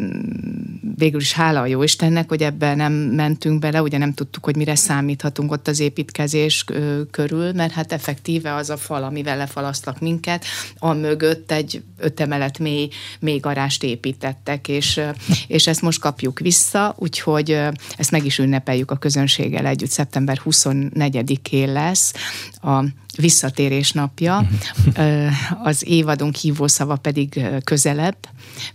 [0.96, 4.56] végül is hála a jó Istennek, hogy ebben nem mentünk bele, ugye nem tudtuk, hogy
[4.56, 6.64] mire számíthatunk ott az építkezés
[7.10, 10.44] körül, mert hát effektíve az a fal, amivel lefalasztak minket,
[10.88, 12.88] a mögött egy öt emelet mély,
[13.20, 15.00] mély garást építettek, és,
[15.46, 17.50] és ezt most kapjuk vissza, úgyhogy
[17.96, 19.90] ezt meg is ünnepeljük a közönséggel együtt.
[19.90, 22.12] Szeptember 24-én lesz
[22.62, 22.84] a
[23.16, 24.48] visszatérés napja,
[25.62, 28.16] az évadunk hívószava pedig közelebb.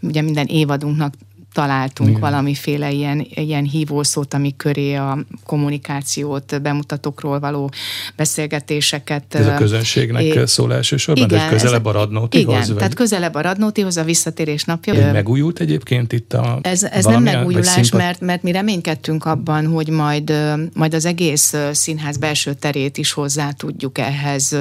[0.01, 1.13] Ugye minden évadunknak
[1.53, 2.21] találtunk Igen.
[2.21, 7.71] valamiféle ilyen, ilyen hívószót, ami köré a kommunikációt, bemutatókról való
[8.15, 9.35] beszélgetéseket.
[9.35, 12.53] Ez a közönségnek é, szól elsősorban, igen, de közelebb a Radnótihoz?
[12.53, 12.75] Igen, vagy?
[12.75, 14.93] tehát közelebb a Radnótihoz a visszatérés napja.
[14.93, 17.99] Ez megújult egyébként itt a Ez, ez nem megújulás, színpad...
[17.99, 20.33] mert, mert mi reménykedtünk abban, hogy majd,
[20.73, 24.57] majd az egész színház belső terét is hozzá tudjuk ehhez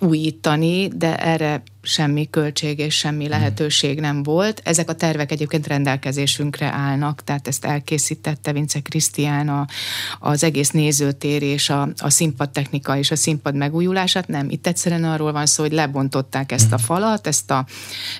[0.00, 4.60] újítani, de erre semmi költség és semmi lehetőség nem volt.
[4.64, 9.66] Ezek a tervek egyébként rendelkezésünkre állnak, tehát ezt elkészítette Vince Krisztián a,
[10.18, 14.28] az egész nézőtér és a, a színpadtechnika és a színpad megújulását.
[14.28, 17.66] Nem, itt egyszerűen arról van szó, hogy lebontották ezt a falat, ezt a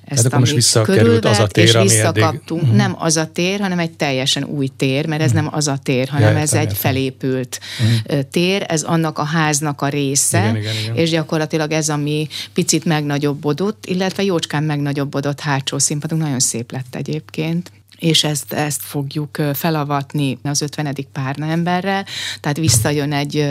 [0.05, 2.63] ezt, hát most visszakerült az a tér, és visszakaptunk.
[2.63, 2.75] Eddig...
[2.75, 6.09] Nem az a tér, hanem egy teljesen új tér, mert ez nem az a tér,
[6.09, 8.21] hanem ja, ez értem, egy felépült uh-huh.
[8.31, 10.97] tér, ez annak a háznak a része, igen, igen, igen.
[10.97, 13.54] és gyakorlatilag ez, ami picit megnagyobbodott,
[13.87, 17.73] illetve jócskán megnagyobbodott hátsó színpadunk, nagyon szép lett egyébként
[18.05, 20.97] és ezt, ezt fogjuk felavatni az 50.
[21.13, 22.07] párna emberrel,
[22.41, 23.49] tehát visszajön egy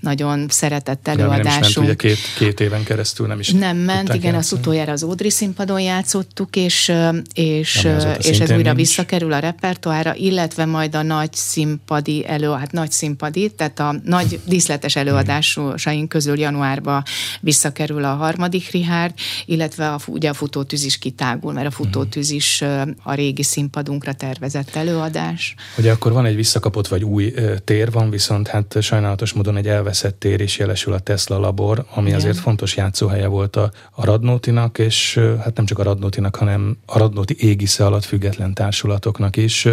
[0.00, 1.44] nagyon szeretett előadásunk.
[1.44, 4.92] Nem, nem ment, ugye két, két éven keresztül nem is Nem ment, igen, az utoljára
[4.92, 6.92] az Ódri színpadon játszottuk, és,
[7.34, 7.88] és,
[8.18, 8.76] és ez újra nincs.
[8.76, 14.40] visszakerül a repertoára, illetve majd a nagy színpadi elő, hát nagy színpadi, tehát a nagy
[14.44, 17.02] díszletes előadásaink közül januárban
[17.40, 19.14] visszakerül a harmadik Richard,
[19.46, 22.62] illetve a, ugye a futótűz is kitágul, mert a futótűz is
[23.02, 25.54] a régi színpadunk számunkra tervezett előadás.
[25.78, 30.18] Ugye akkor van egy visszakapott vagy új tér, van viszont hát sajnálatos módon egy elveszett
[30.18, 32.18] tér is jelesül a Tesla labor, ami Igen.
[32.18, 36.98] azért fontos játszóhelye volt a, a Radnótinak, és hát nem csak a Radnótinak, hanem a
[36.98, 39.68] Radnóti égisze alatt független társulatoknak is.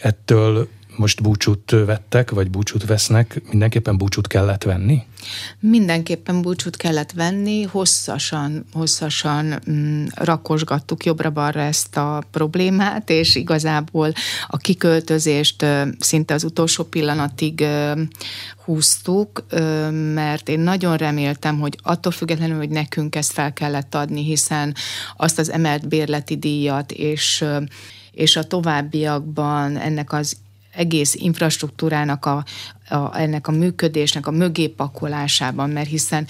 [0.00, 5.02] Ettől most búcsút vettek, vagy búcsút vesznek, mindenképpen búcsút kellett venni?
[5.60, 14.12] Mindenképpen búcsút kellett venni, hosszasan, hosszasan mm, rakosgattuk jobbra-balra ezt a problémát, és igazából
[14.46, 18.02] a kiköltözést ö, szinte az utolsó pillanatig ö,
[18.64, 24.24] húztuk, ö, mert én nagyon reméltem, hogy attól függetlenül, hogy nekünk ezt fel kellett adni,
[24.24, 24.74] hiszen
[25.16, 27.44] azt az emelt bérleti díjat és
[28.16, 30.36] és a továbbiakban ennek az
[30.76, 32.44] egész infrastruktúrának a,
[32.88, 36.26] a, ennek a működésnek a mögé pakolásában, mert hiszen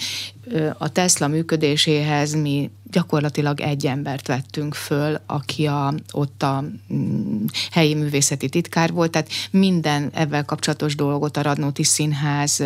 [0.77, 7.93] a Tesla működéséhez mi gyakorlatilag egy embert vettünk föl, aki a, ott a mm, helyi
[7.93, 12.63] művészeti titkár volt, tehát minden ebben kapcsolatos dolgot a Radnóti Színház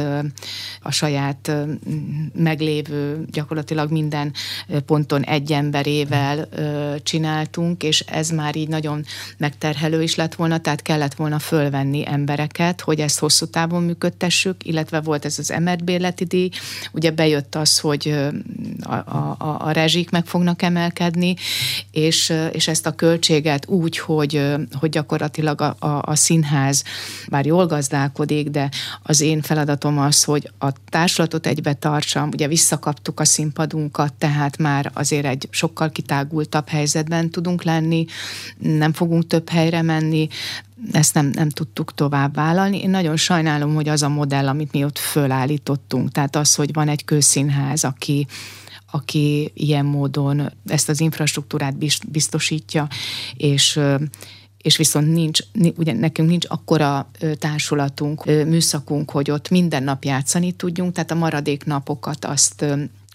[0.82, 1.52] a saját
[2.34, 4.34] meglévő, gyakorlatilag minden
[4.86, 6.50] ponton egy emberével
[7.04, 9.04] csináltunk, és ez már így nagyon
[9.38, 15.00] megterhelő is lett volna, tehát kellett volna fölvenni embereket, hogy ezt hosszú távon működtessük, illetve
[15.00, 16.50] volt ez az emert bérleti díj,
[16.92, 18.16] ugye bejött az, hogy
[18.82, 21.36] a, a, a rezsik meg fognak emelkedni,
[21.92, 24.46] és, és ezt a költséget úgy, hogy,
[24.80, 26.84] hogy gyakorlatilag a, a, a színház
[27.30, 28.70] bár jól gazdálkodik, de
[29.04, 34.92] az én feladatom az, hogy a társulatot egybe tartsam, ugye visszakaptuk a színpadunkat, tehát már
[34.94, 38.06] azért egy sokkal kitágultabb helyzetben tudunk lenni,
[38.58, 40.28] nem fogunk több helyre menni,
[40.92, 42.82] ezt nem, nem tudtuk tovább vállalni.
[42.82, 46.88] Én nagyon sajnálom, hogy az a modell, amit mi ott fölállítottunk, tehát az, hogy van
[46.88, 48.28] egy kőszínház, aki,
[48.92, 51.76] aki ilyen módon ezt az infrastruktúrát
[52.12, 52.88] biztosítja,
[53.38, 53.80] és
[54.62, 55.40] és viszont nincs,
[55.76, 61.64] ugye nekünk nincs akkora társulatunk, műszakunk, hogy ott minden nap játszani tudjunk, tehát a maradék
[61.66, 62.66] napokat azt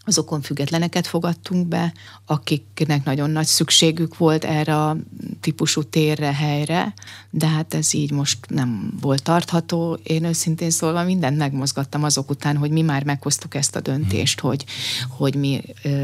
[0.06, 1.92] azokon függetleneket fogadtunk be,
[2.26, 4.96] akiknek nagyon nagy szükségük volt erre a
[5.40, 6.94] típusú térre, helyre,
[7.30, 9.98] de hát ez így most nem volt tartható.
[10.02, 14.64] Én őszintén szólva mindent megmozgattam azok után, hogy mi már meghoztuk ezt a döntést, hogy,
[15.08, 15.62] hogy mi,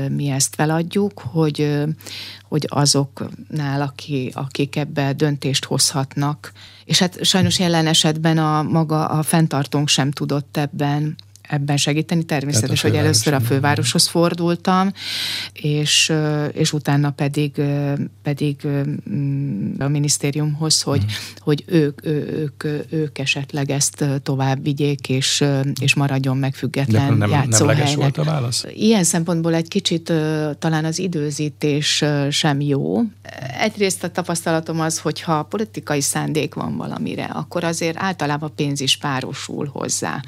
[0.09, 1.85] mi ezt feladjuk, hogy,
[2.49, 6.53] hogy azoknál, aki, akik ebbe döntést hozhatnak,
[6.85, 11.17] és hát sajnos jelen esetben a maga a fenntartónk sem tudott ebben
[11.53, 12.25] ebben segíteni.
[12.25, 14.93] Természetes, hogy először a fővároshoz fordultam,
[15.53, 16.12] és,
[16.53, 17.62] és utána pedig,
[18.23, 18.57] pedig
[19.79, 21.09] a minisztériumhoz, hogy, mm.
[21.38, 25.45] hogy ők, ők, ők esetleg ezt tovább vigyék, és,
[25.81, 27.87] és maradjon meg független nem, játszóhelynek.
[27.87, 28.65] Nem volt a válasz?
[28.75, 30.12] Ilyen szempontból egy kicsit
[30.59, 33.01] talán az időzítés sem jó.
[33.59, 38.97] Egyrészt a tapasztalatom az, hogy ha politikai szándék van valamire, akkor azért általában pénz is
[38.97, 40.23] párosul hozzá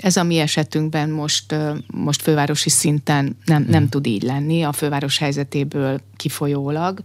[0.00, 1.54] ez a mi esetünkben most,
[1.86, 3.90] most fővárosi szinten nem, nem mhm.
[3.90, 7.00] tud így lenni, a főváros helyzetéből kifolyólag,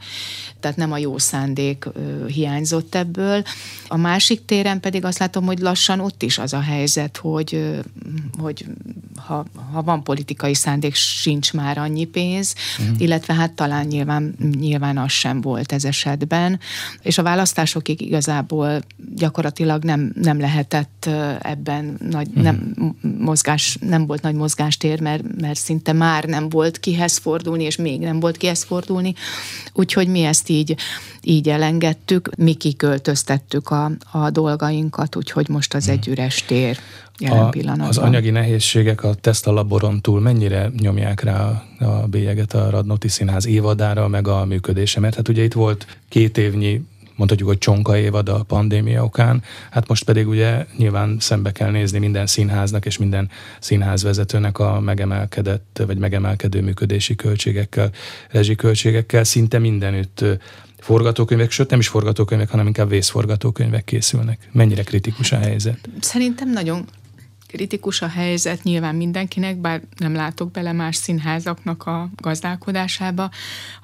[0.60, 1.86] tehát nem a jó szándék
[2.28, 3.44] hiányzott ebből.
[3.88, 7.80] A másik téren pedig azt látom, hogy lassan ott is az a helyzet, hogy,
[8.38, 8.66] hogy
[9.16, 13.02] ha, ha van politikai szándék, sincs már annyi pénz, uh-huh.
[13.02, 16.60] illetve hát talán nyilván, nyilván az sem volt ez esetben.
[17.02, 18.82] És a választásokig igazából
[19.16, 21.10] gyakorlatilag nem, nem lehetett
[21.42, 22.44] ebben nagy, uh-huh.
[22.44, 22.74] nem,
[23.20, 28.00] mozgás, nem volt nagy mozgástér, mert, mert szinte már nem volt kihez fordulni, és még
[28.00, 29.14] nem volt kihez fordulni.
[29.74, 30.76] Úgyhogy mi ezt így,
[31.22, 36.78] így elengedtük, mi kiköltöztettük a, a dolgainkat, úgyhogy most az egy üres tér
[37.20, 37.88] jelen a, pillanatban.
[37.88, 44.08] Az anyagi nehézségek a tesztalaboron túl mennyire nyomják rá a bélyeget a Radnóti Színház évadára,
[44.08, 45.00] meg a működése?
[45.00, 46.82] Mert hát ugye itt volt két évnyi
[47.20, 52.00] mondhatjuk, hogy csonka évad a pandémia okán, hát most pedig ugye nyilván szembe kell nézni
[52.00, 57.92] minden színháznak és minden színházvezetőnek a megemelkedett vagy megemelkedő működési költségekkel,
[58.30, 60.24] rezsiköltségekkel, szinte mindenütt
[60.80, 64.50] forgatókönyvek, sőt nem is forgatókönyvek, hanem inkább vészforgatókönyvek készülnek.
[64.52, 65.90] Mennyire kritikus a helyzet?
[66.00, 66.86] Szerintem nagyon
[67.50, 73.30] kritikus a helyzet nyilván mindenkinek, bár nem látok bele más színházaknak a gazdálkodásába.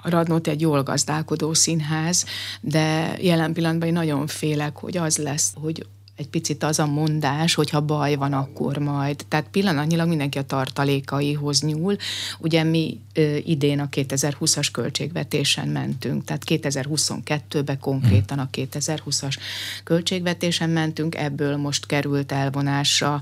[0.01, 2.25] A Radnót egy jól gazdálkodó színház,
[2.61, 5.85] de jelen pillanatban én nagyon félek, hogy az lesz, hogy
[6.15, 9.25] egy picit az a mondás, hogy ha baj van, akkor majd.
[9.27, 11.95] Tehát pillanatnyilag mindenki a tartalékaihoz nyúl.
[12.39, 19.35] Ugye mi ö, idén a 2020-as költségvetésen mentünk, tehát 2022-ben konkrétan a 2020-as
[19.83, 23.21] költségvetésen mentünk, ebből most került elvonásra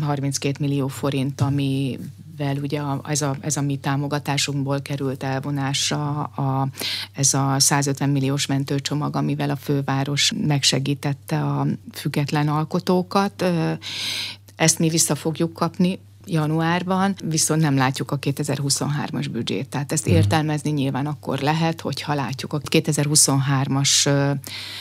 [0.00, 1.98] 32 mm, millió forint, ami
[2.38, 6.68] vel ugye a, ez, a, ez a mi támogatásunkból került elvonásra a,
[7.12, 13.44] ez a 150 milliós mentőcsomag, amivel a főváros megsegítette a független alkotókat.
[14.56, 15.98] Ezt mi vissza fogjuk kapni,
[16.30, 19.68] januárban, viszont nem látjuk a 2023-as büdzsét.
[19.68, 20.14] Tehát ezt mhm.
[20.14, 24.10] értelmezni nyilván akkor lehet, hogyha látjuk a 2023-as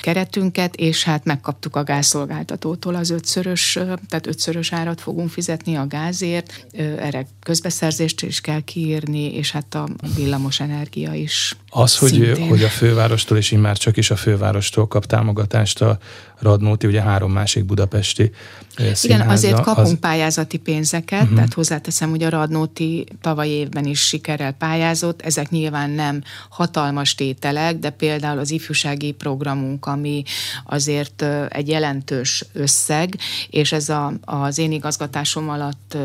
[0.01, 3.73] keretünket, és hát megkaptuk a gázszolgáltatótól az ötszörös,
[4.07, 9.87] tehát ötszörös árat fogunk fizetni a gázért, erre közbeszerzést is kell kiírni, és hát a
[10.15, 15.05] villamos energia is az, hogy, hogy a fővárostól, és immár csak is a fővárostól kap
[15.05, 15.97] támogatást a
[16.39, 18.31] Radnóti, ugye három másik budapesti
[18.77, 19.07] színházza.
[19.07, 19.99] Igen, azért kapunk az...
[19.99, 21.35] pályázati pénzeket, uh-huh.
[21.35, 27.79] tehát hozzáteszem, hogy a Radnóti tavaly évben is sikerrel pályázott, ezek nyilván nem hatalmas tételek,
[27.79, 30.23] de például az ifjúsági programunk, ami
[30.65, 33.15] azért egy jelentős összeg,
[33.49, 35.97] és ez a, az én igazgatásom alatt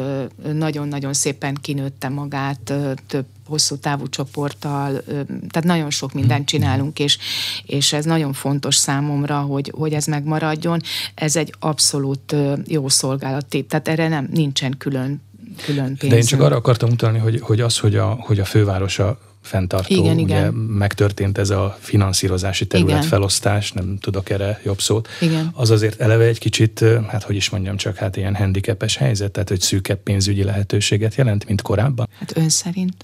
[0.52, 2.72] nagyon-nagyon szépen kinőtte magát
[3.06, 7.18] több hosszú távú csoporttal, tehát nagyon sok mindent csinálunk, és,
[7.66, 10.80] és ez nagyon fontos számomra, hogy, hogy ez megmaradjon.
[11.14, 12.36] Ez egy abszolút
[12.66, 15.20] jó szolgálat, tehát erre nem nincsen külön
[15.64, 16.12] külön pénz.
[16.12, 19.94] De én csak arra akartam utalni, hogy, hogy az, hogy a, hogy a fővárosa fenntartó,
[19.94, 20.55] igen, ugye igen.
[20.55, 23.03] megtörtént ez a finanszírozási terület igen.
[23.03, 25.50] felosztás, nem tudok erre jobb szót, igen.
[25.53, 29.48] az azért eleve egy kicsit, hát hogy is mondjam csak, hát ilyen handicapes helyzet, tehát
[29.48, 32.09] hogy szűkebb pénzügyi lehetőséget jelent, mint korábban?
[32.18, 32.94] Hát ön szerint?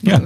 [0.00, 0.22] Ja,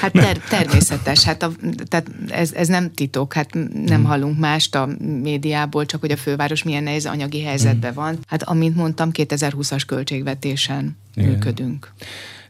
[0.00, 1.50] hát ter- természetes, hát a,
[1.88, 4.04] tehát ez, ez nem titok, hát nem hmm.
[4.04, 4.88] hallunk mást a
[5.22, 8.02] médiából, csak hogy a főváros milyen nehéz anyagi helyzetben hmm.
[8.02, 8.18] van.
[8.26, 11.30] Hát amint mondtam, 2020-as költségvetésen Igen.
[11.30, 11.92] működünk.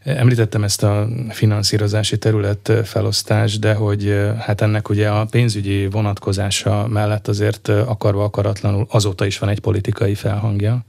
[0.04, 7.28] Említettem ezt a finanszírozási terület felosztást, de hogy hát ennek ugye a pénzügyi vonatkozása mellett
[7.28, 10.84] azért akarva akaratlanul azóta is van egy politikai felhangja.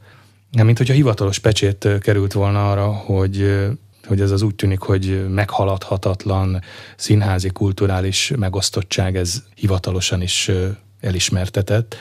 [0.63, 3.67] Mint hogyha hivatalos pecsét került volna arra, hogy
[4.09, 6.61] hogy ez az úgy tűnik, hogy meghaladhatatlan
[6.95, 10.51] színházi kulturális megosztottság, ez hivatalosan is
[10.99, 11.95] elismertetett.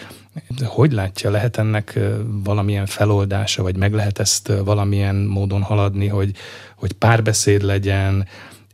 [0.65, 1.99] Hogy látja, lehet ennek
[2.45, 6.35] valamilyen feloldása, vagy meg lehet ezt valamilyen módon haladni, hogy,
[6.77, 8.27] hogy párbeszéd legyen,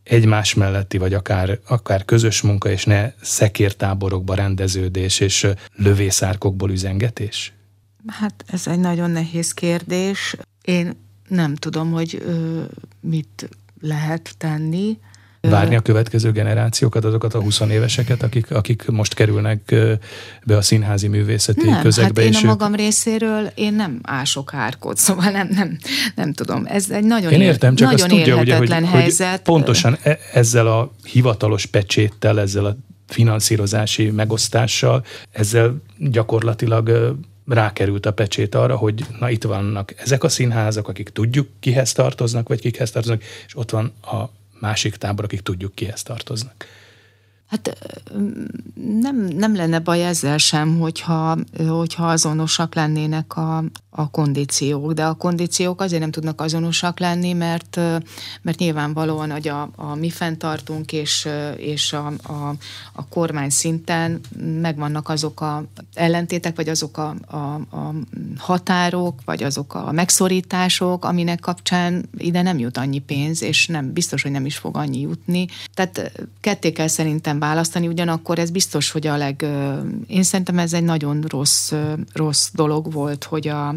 [0.02, 7.52] egymás melletti, vagy akár, akár közös munka, és ne szekértáborokba rendeződés, és lövészárkokból üzengetés?
[8.06, 10.36] Hát ez egy nagyon nehéz kérdés.
[10.62, 10.96] Én
[11.28, 12.22] nem tudom, hogy
[13.08, 13.48] mit
[13.80, 14.98] lehet tenni.
[15.40, 19.74] Várni a következő generációkat, azokat a 20 éveseket, akik, akik most kerülnek
[20.44, 22.22] be a színházi művészeti nem, közegbe.
[22.22, 22.78] Hát én a magam ők...
[22.78, 25.78] részéről én nem ások árkot, szóval nem, nem,
[26.14, 26.64] nem tudom.
[26.66, 29.30] Ez egy nagyon, én értem, csak nagyon tudja, ugye, hogy, helyzet.
[29.30, 32.76] Hogy pontosan e- ezzel a hivatalos pecséttel, ezzel a
[33.08, 37.16] finanszírozási megosztással, ezzel gyakorlatilag
[37.46, 42.48] rákerült a pecsét arra, hogy na itt vannak ezek a színházak, akik tudjuk kihez tartoznak,
[42.48, 44.24] vagy kikhez tartoznak, és ott van a
[44.60, 46.66] másik tábor, akik tudjuk kihez tartoznak.
[47.46, 47.78] Hát
[49.00, 51.38] nem, nem lenne baj ezzel sem, hogyha,
[51.68, 53.64] hogyha azonosak lennének a,
[53.96, 57.80] a kondíciók, de a kondíciók azért nem tudnak azonosak lenni, mert,
[58.42, 62.54] mert nyilvánvalóan, hogy a, a mi fenntartunk és, és a, a,
[62.92, 64.20] a kormány szinten
[64.60, 65.64] megvannak azok a
[65.94, 67.94] ellentétek, vagy azok a, a, a
[68.36, 74.22] határok, vagy azok a megszorítások, aminek kapcsán ide nem jut annyi pénz, és nem biztos,
[74.22, 75.46] hogy nem is fog annyi jutni.
[75.74, 79.46] Tehát ketté kell szerintem választani, ugyanakkor ez biztos, hogy a leg...
[80.06, 81.72] Én szerintem ez egy nagyon rossz,
[82.12, 83.74] rossz dolog volt, hogy a,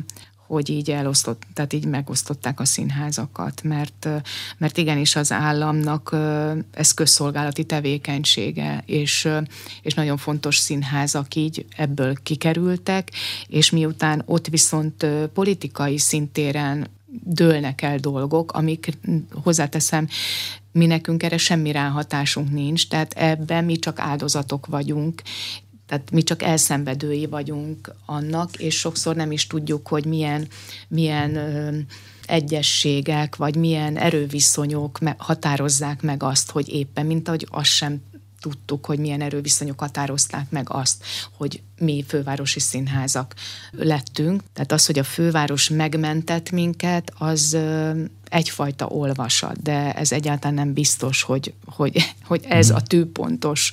[0.48, 4.10] hogy így elosztott, tehát így megosztották a színházakat, mert,
[4.58, 6.16] mert igenis az államnak
[6.72, 9.28] ez közszolgálati tevékenysége, és,
[9.82, 13.12] és nagyon fontos színházak így ebből kikerültek,
[13.48, 16.88] és miután ott viszont politikai szintéren
[17.24, 18.98] dőlnek el dolgok, amik
[19.44, 20.08] hozzáteszem,
[20.78, 25.22] mi nekünk erre semmi ráhatásunk nincs, tehát ebben mi csak áldozatok vagyunk,
[25.88, 30.48] tehát mi csak elszenvedői vagyunk annak, és sokszor nem is tudjuk, hogy milyen,
[30.88, 31.78] milyen ö,
[32.26, 38.02] egyességek, vagy milyen erőviszonyok határozzák meg azt, hogy éppen, mint ahogy azt sem
[38.48, 41.04] tudtuk, hogy milyen erőviszonyok határozták meg azt,
[41.38, 43.34] hogy mi fővárosi színházak
[43.72, 44.44] lettünk.
[44.54, 47.58] Tehát az, hogy a főváros megmentett minket, az
[48.30, 53.72] egyfajta olvasat, de ez egyáltalán nem biztos, hogy, hogy, hogy ez a tűpontos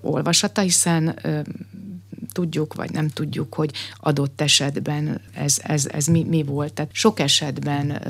[0.00, 1.18] olvasata, hiszen
[2.32, 6.72] tudjuk, vagy nem tudjuk, hogy adott esetben ez, ez, ez mi, mi volt.
[6.72, 8.02] Tehát sok esetben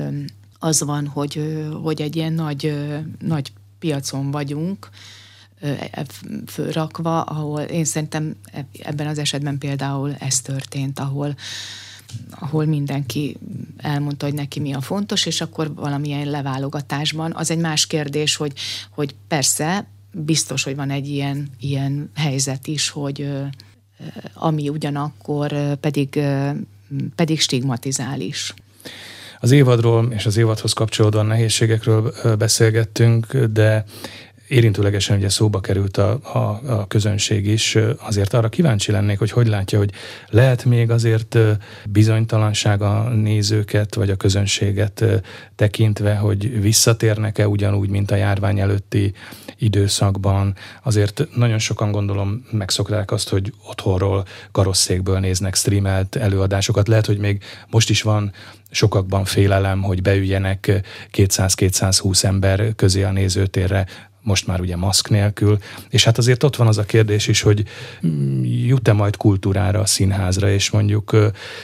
[0.59, 2.73] az van, hogy, hogy egy ilyen nagy,
[3.19, 4.89] nagy piacon vagyunk,
[6.47, 11.35] fölrakva, ahol én szerintem e, ebben az esetben például ez történt, ahol
[12.29, 13.37] ahol mindenki
[13.77, 17.33] elmondta, hogy neki mi a fontos, és akkor valamilyen leválogatásban.
[17.35, 18.53] Az egy más kérdés, hogy,
[18.89, 23.29] hogy persze biztos, hogy van egy ilyen, ilyen helyzet is, hogy
[24.33, 26.19] ami ugyanakkor pedig,
[27.15, 28.53] pedig stigmatizál is.
[29.39, 33.85] Az évadról és az évadhoz kapcsolódóan nehézségekről beszélgettünk, de
[34.47, 39.47] érintőlegesen ugye szóba került a, a, a közönség is, azért arra kíváncsi lennék, hogy hogy
[39.47, 39.91] látja, hogy
[40.29, 41.37] lehet még azért
[41.89, 45.03] bizonytalanság a nézőket, vagy a közönséget
[45.55, 49.13] tekintve, hogy visszatérnek-e ugyanúgy, mint a járvány előtti
[49.57, 50.55] időszakban.
[50.83, 56.87] Azért nagyon sokan gondolom megszokták azt, hogy otthonról, karosszékből néznek streamelt előadásokat.
[56.87, 58.31] Lehet, hogy még most is van
[58.71, 60.81] sokakban félelem, hogy beüljenek
[61.13, 63.85] 200-220 ember közé a nézőtérre,
[64.27, 65.57] most már ugye maszk nélkül,
[65.89, 67.63] és hát azért ott van az a kérdés is, hogy
[68.07, 71.15] mm, jut-e majd kultúrára, a színházra, és mondjuk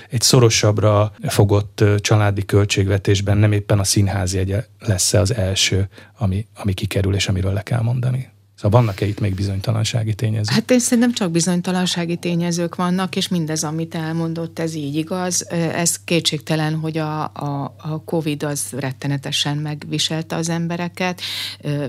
[0.10, 6.74] egy szorosabbra fogott családi költségvetésben nem éppen a színház jegye lesz-e az első, ami, ami
[6.74, 8.33] kikerül, és amiről le kell mondani?
[8.64, 10.54] Szóval vannak-e itt még bizonytalansági tényezők?
[10.54, 15.50] Hát én szerintem csak bizonytalansági tényezők vannak, és mindez, amit elmondott, ez így igaz.
[15.52, 21.22] Ez kétségtelen, hogy a, a, a COVID az rettenetesen megviselte az embereket.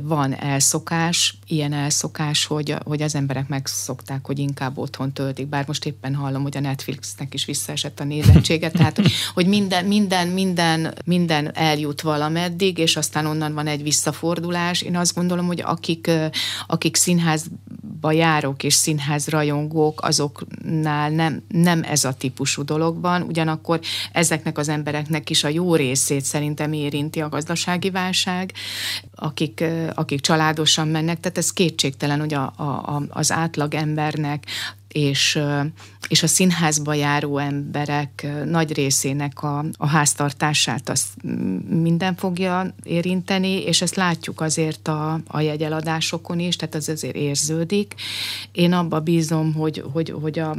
[0.03, 5.87] Van elszokás, ilyen elszokás, hogy, hogy az emberek megszokták, hogy inkább otthon töltik, bár most
[5.87, 9.01] éppen hallom, hogy a Netflixnek is visszaesett a nézettsége, tehát
[9.35, 14.83] hogy minden, minden, minden, minden eljut valameddig, és aztán onnan van egy visszafordulás.
[14.83, 16.11] Én azt gondolom, hogy akik
[16.67, 23.81] akik színházba járok és színház rajongók, azoknál nem, nem ez a típusú dolog van, ugyanakkor
[24.13, 28.53] ezeknek az embereknek is a jó részét szerintem érinti a gazdasági válság,
[29.15, 34.47] akik, akik családosan mennek, tehát ez kétségtelen, hogy a, a, az átlag embernek
[34.95, 35.39] és,
[36.09, 41.07] és a színházba járó emberek nagy részének a, a háztartását azt
[41.69, 47.95] minden fogja érinteni, és ezt látjuk azért a, a jegyeladásokon is, tehát az azért érződik.
[48.53, 50.57] Én abba bízom, hogy, hogy, hogy a,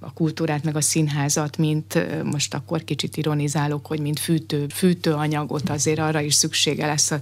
[0.00, 5.98] a kultúrát meg a színházat, mint most akkor kicsit ironizálok, hogy mint fűtő, fűtőanyagot azért
[5.98, 7.12] arra is szüksége lesz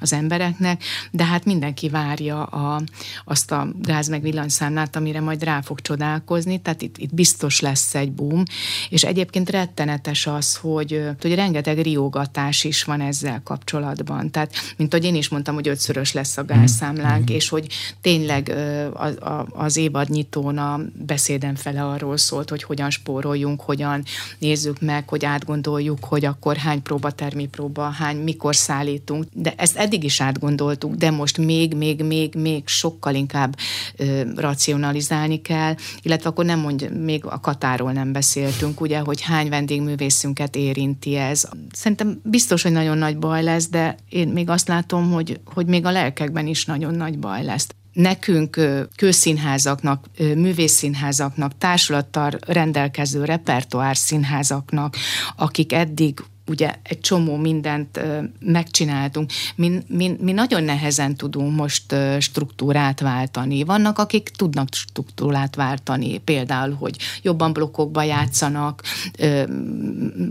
[0.00, 2.82] az embereknek, de hát mindenki várja a,
[3.24, 7.60] azt a gáz meg villanyszámlát, amire majd rá fog csodálni találkozni, tehát itt, itt biztos
[7.60, 8.42] lesz egy boom,
[8.88, 14.30] és egyébként rettenetes az, hogy, hogy rengeteg riogatás is van ezzel kapcsolatban.
[14.30, 17.34] Tehát, mint ahogy én is mondtam, hogy ötszörös lesz a gázszámlánk, mm.
[17.34, 17.66] és hogy
[18.00, 18.54] tényleg
[18.92, 19.18] az,
[19.50, 24.02] az évadnyitón a beszéden fele arról szólt, hogy hogyan spóroljunk, hogyan
[24.38, 29.24] nézzük meg, hogy átgondoljuk, hogy akkor hány próba, termipróba, hány, mikor szállítunk.
[29.32, 33.56] De ezt eddig is átgondoltuk, de most még, még, még, még sokkal inkább
[33.96, 39.48] ö, racionalizálni kell, illetve akkor nem mondja, még a Katáról nem beszéltünk, ugye, hogy hány
[39.48, 41.48] vendégművészünket érinti ez.
[41.72, 45.84] Szerintem biztos, hogy nagyon nagy baj lesz, de én még azt látom, hogy, hogy még
[45.86, 48.60] a lelkekben is nagyon nagy baj lesz nekünk
[48.96, 54.96] közszínházaknak, művészszínházaknak, társulattal rendelkező repertoár színházaknak,
[55.36, 58.00] akik eddig ugye egy csomó mindent
[58.40, 59.30] megcsináltunk.
[59.54, 63.64] Mi, mi, mi nagyon nehezen tudunk most struktúrát váltani.
[63.64, 68.82] Vannak, akik tudnak struktúrát váltani, például, hogy jobban blokkokba játszanak,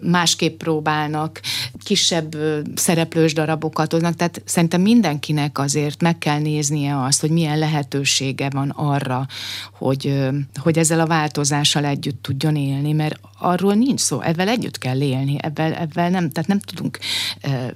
[0.02, 1.42] másképp próbálnak,
[1.84, 2.36] kisebb
[2.76, 8.70] szereplős darabokat hoznak, tehát szerintem mindenkinek azért meg kell néznie azt, hogy milyen lehetősége van
[8.70, 9.28] arra,
[9.74, 15.02] hogy, hogy ezzel a változással együtt tudjon élni, mert arról nincs szó, ebben együtt kell
[15.02, 17.00] élni, ebben, ebben nem, tehát nem tudunk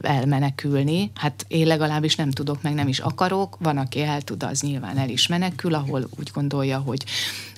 [0.01, 4.61] elmenekülni, hát én legalábbis nem tudok, meg nem is akarok, van, aki el tud, az
[4.61, 7.03] nyilván el is menekül, ahol úgy gondolja, hogy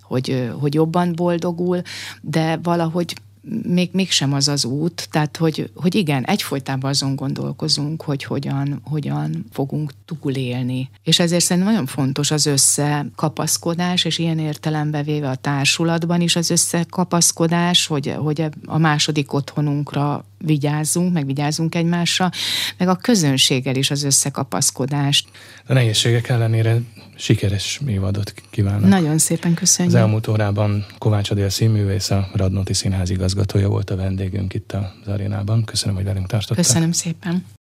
[0.07, 1.81] hogy, hogy jobban boldogul,
[2.21, 3.15] de valahogy
[3.63, 9.45] még, mégsem az az út, tehát hogy, hogy igen, egyfolytában azon gondolkozunk, hogy hogyan, hogyan
[9.51, 10.89] fogunk túlélni.
[11.03, 16.49] És ezért szerintem nagyon fontos az összekapaszkodás, és ilyen értelembe véve a társulatban is az
[16.49, 22.29] összekapaszkodás, hogy, hogy a második otthonunkra vigyázzunk, meg vigyázzunk egymásra,
[22.77, 25.27] meg a közönséggel is az összekapaszkodást.
[25.65, 26.77] A nehézségek ellenére
[27.15, 28.89] sikeres évadot kívánok.
[28.89, 29.95] Nagyon szépen köszönjük.
[29.95, 35.07] Az elmúlt órában Kovács Adél színművész, a Radnóti Színház igazgatója volt a vendégünk itt az
[35.07, 35.63] arénában.
[35.63, 36.63] Köszönöm, hogy velünk tartottál.
[36.63, 37.45] Köszönöm szépen.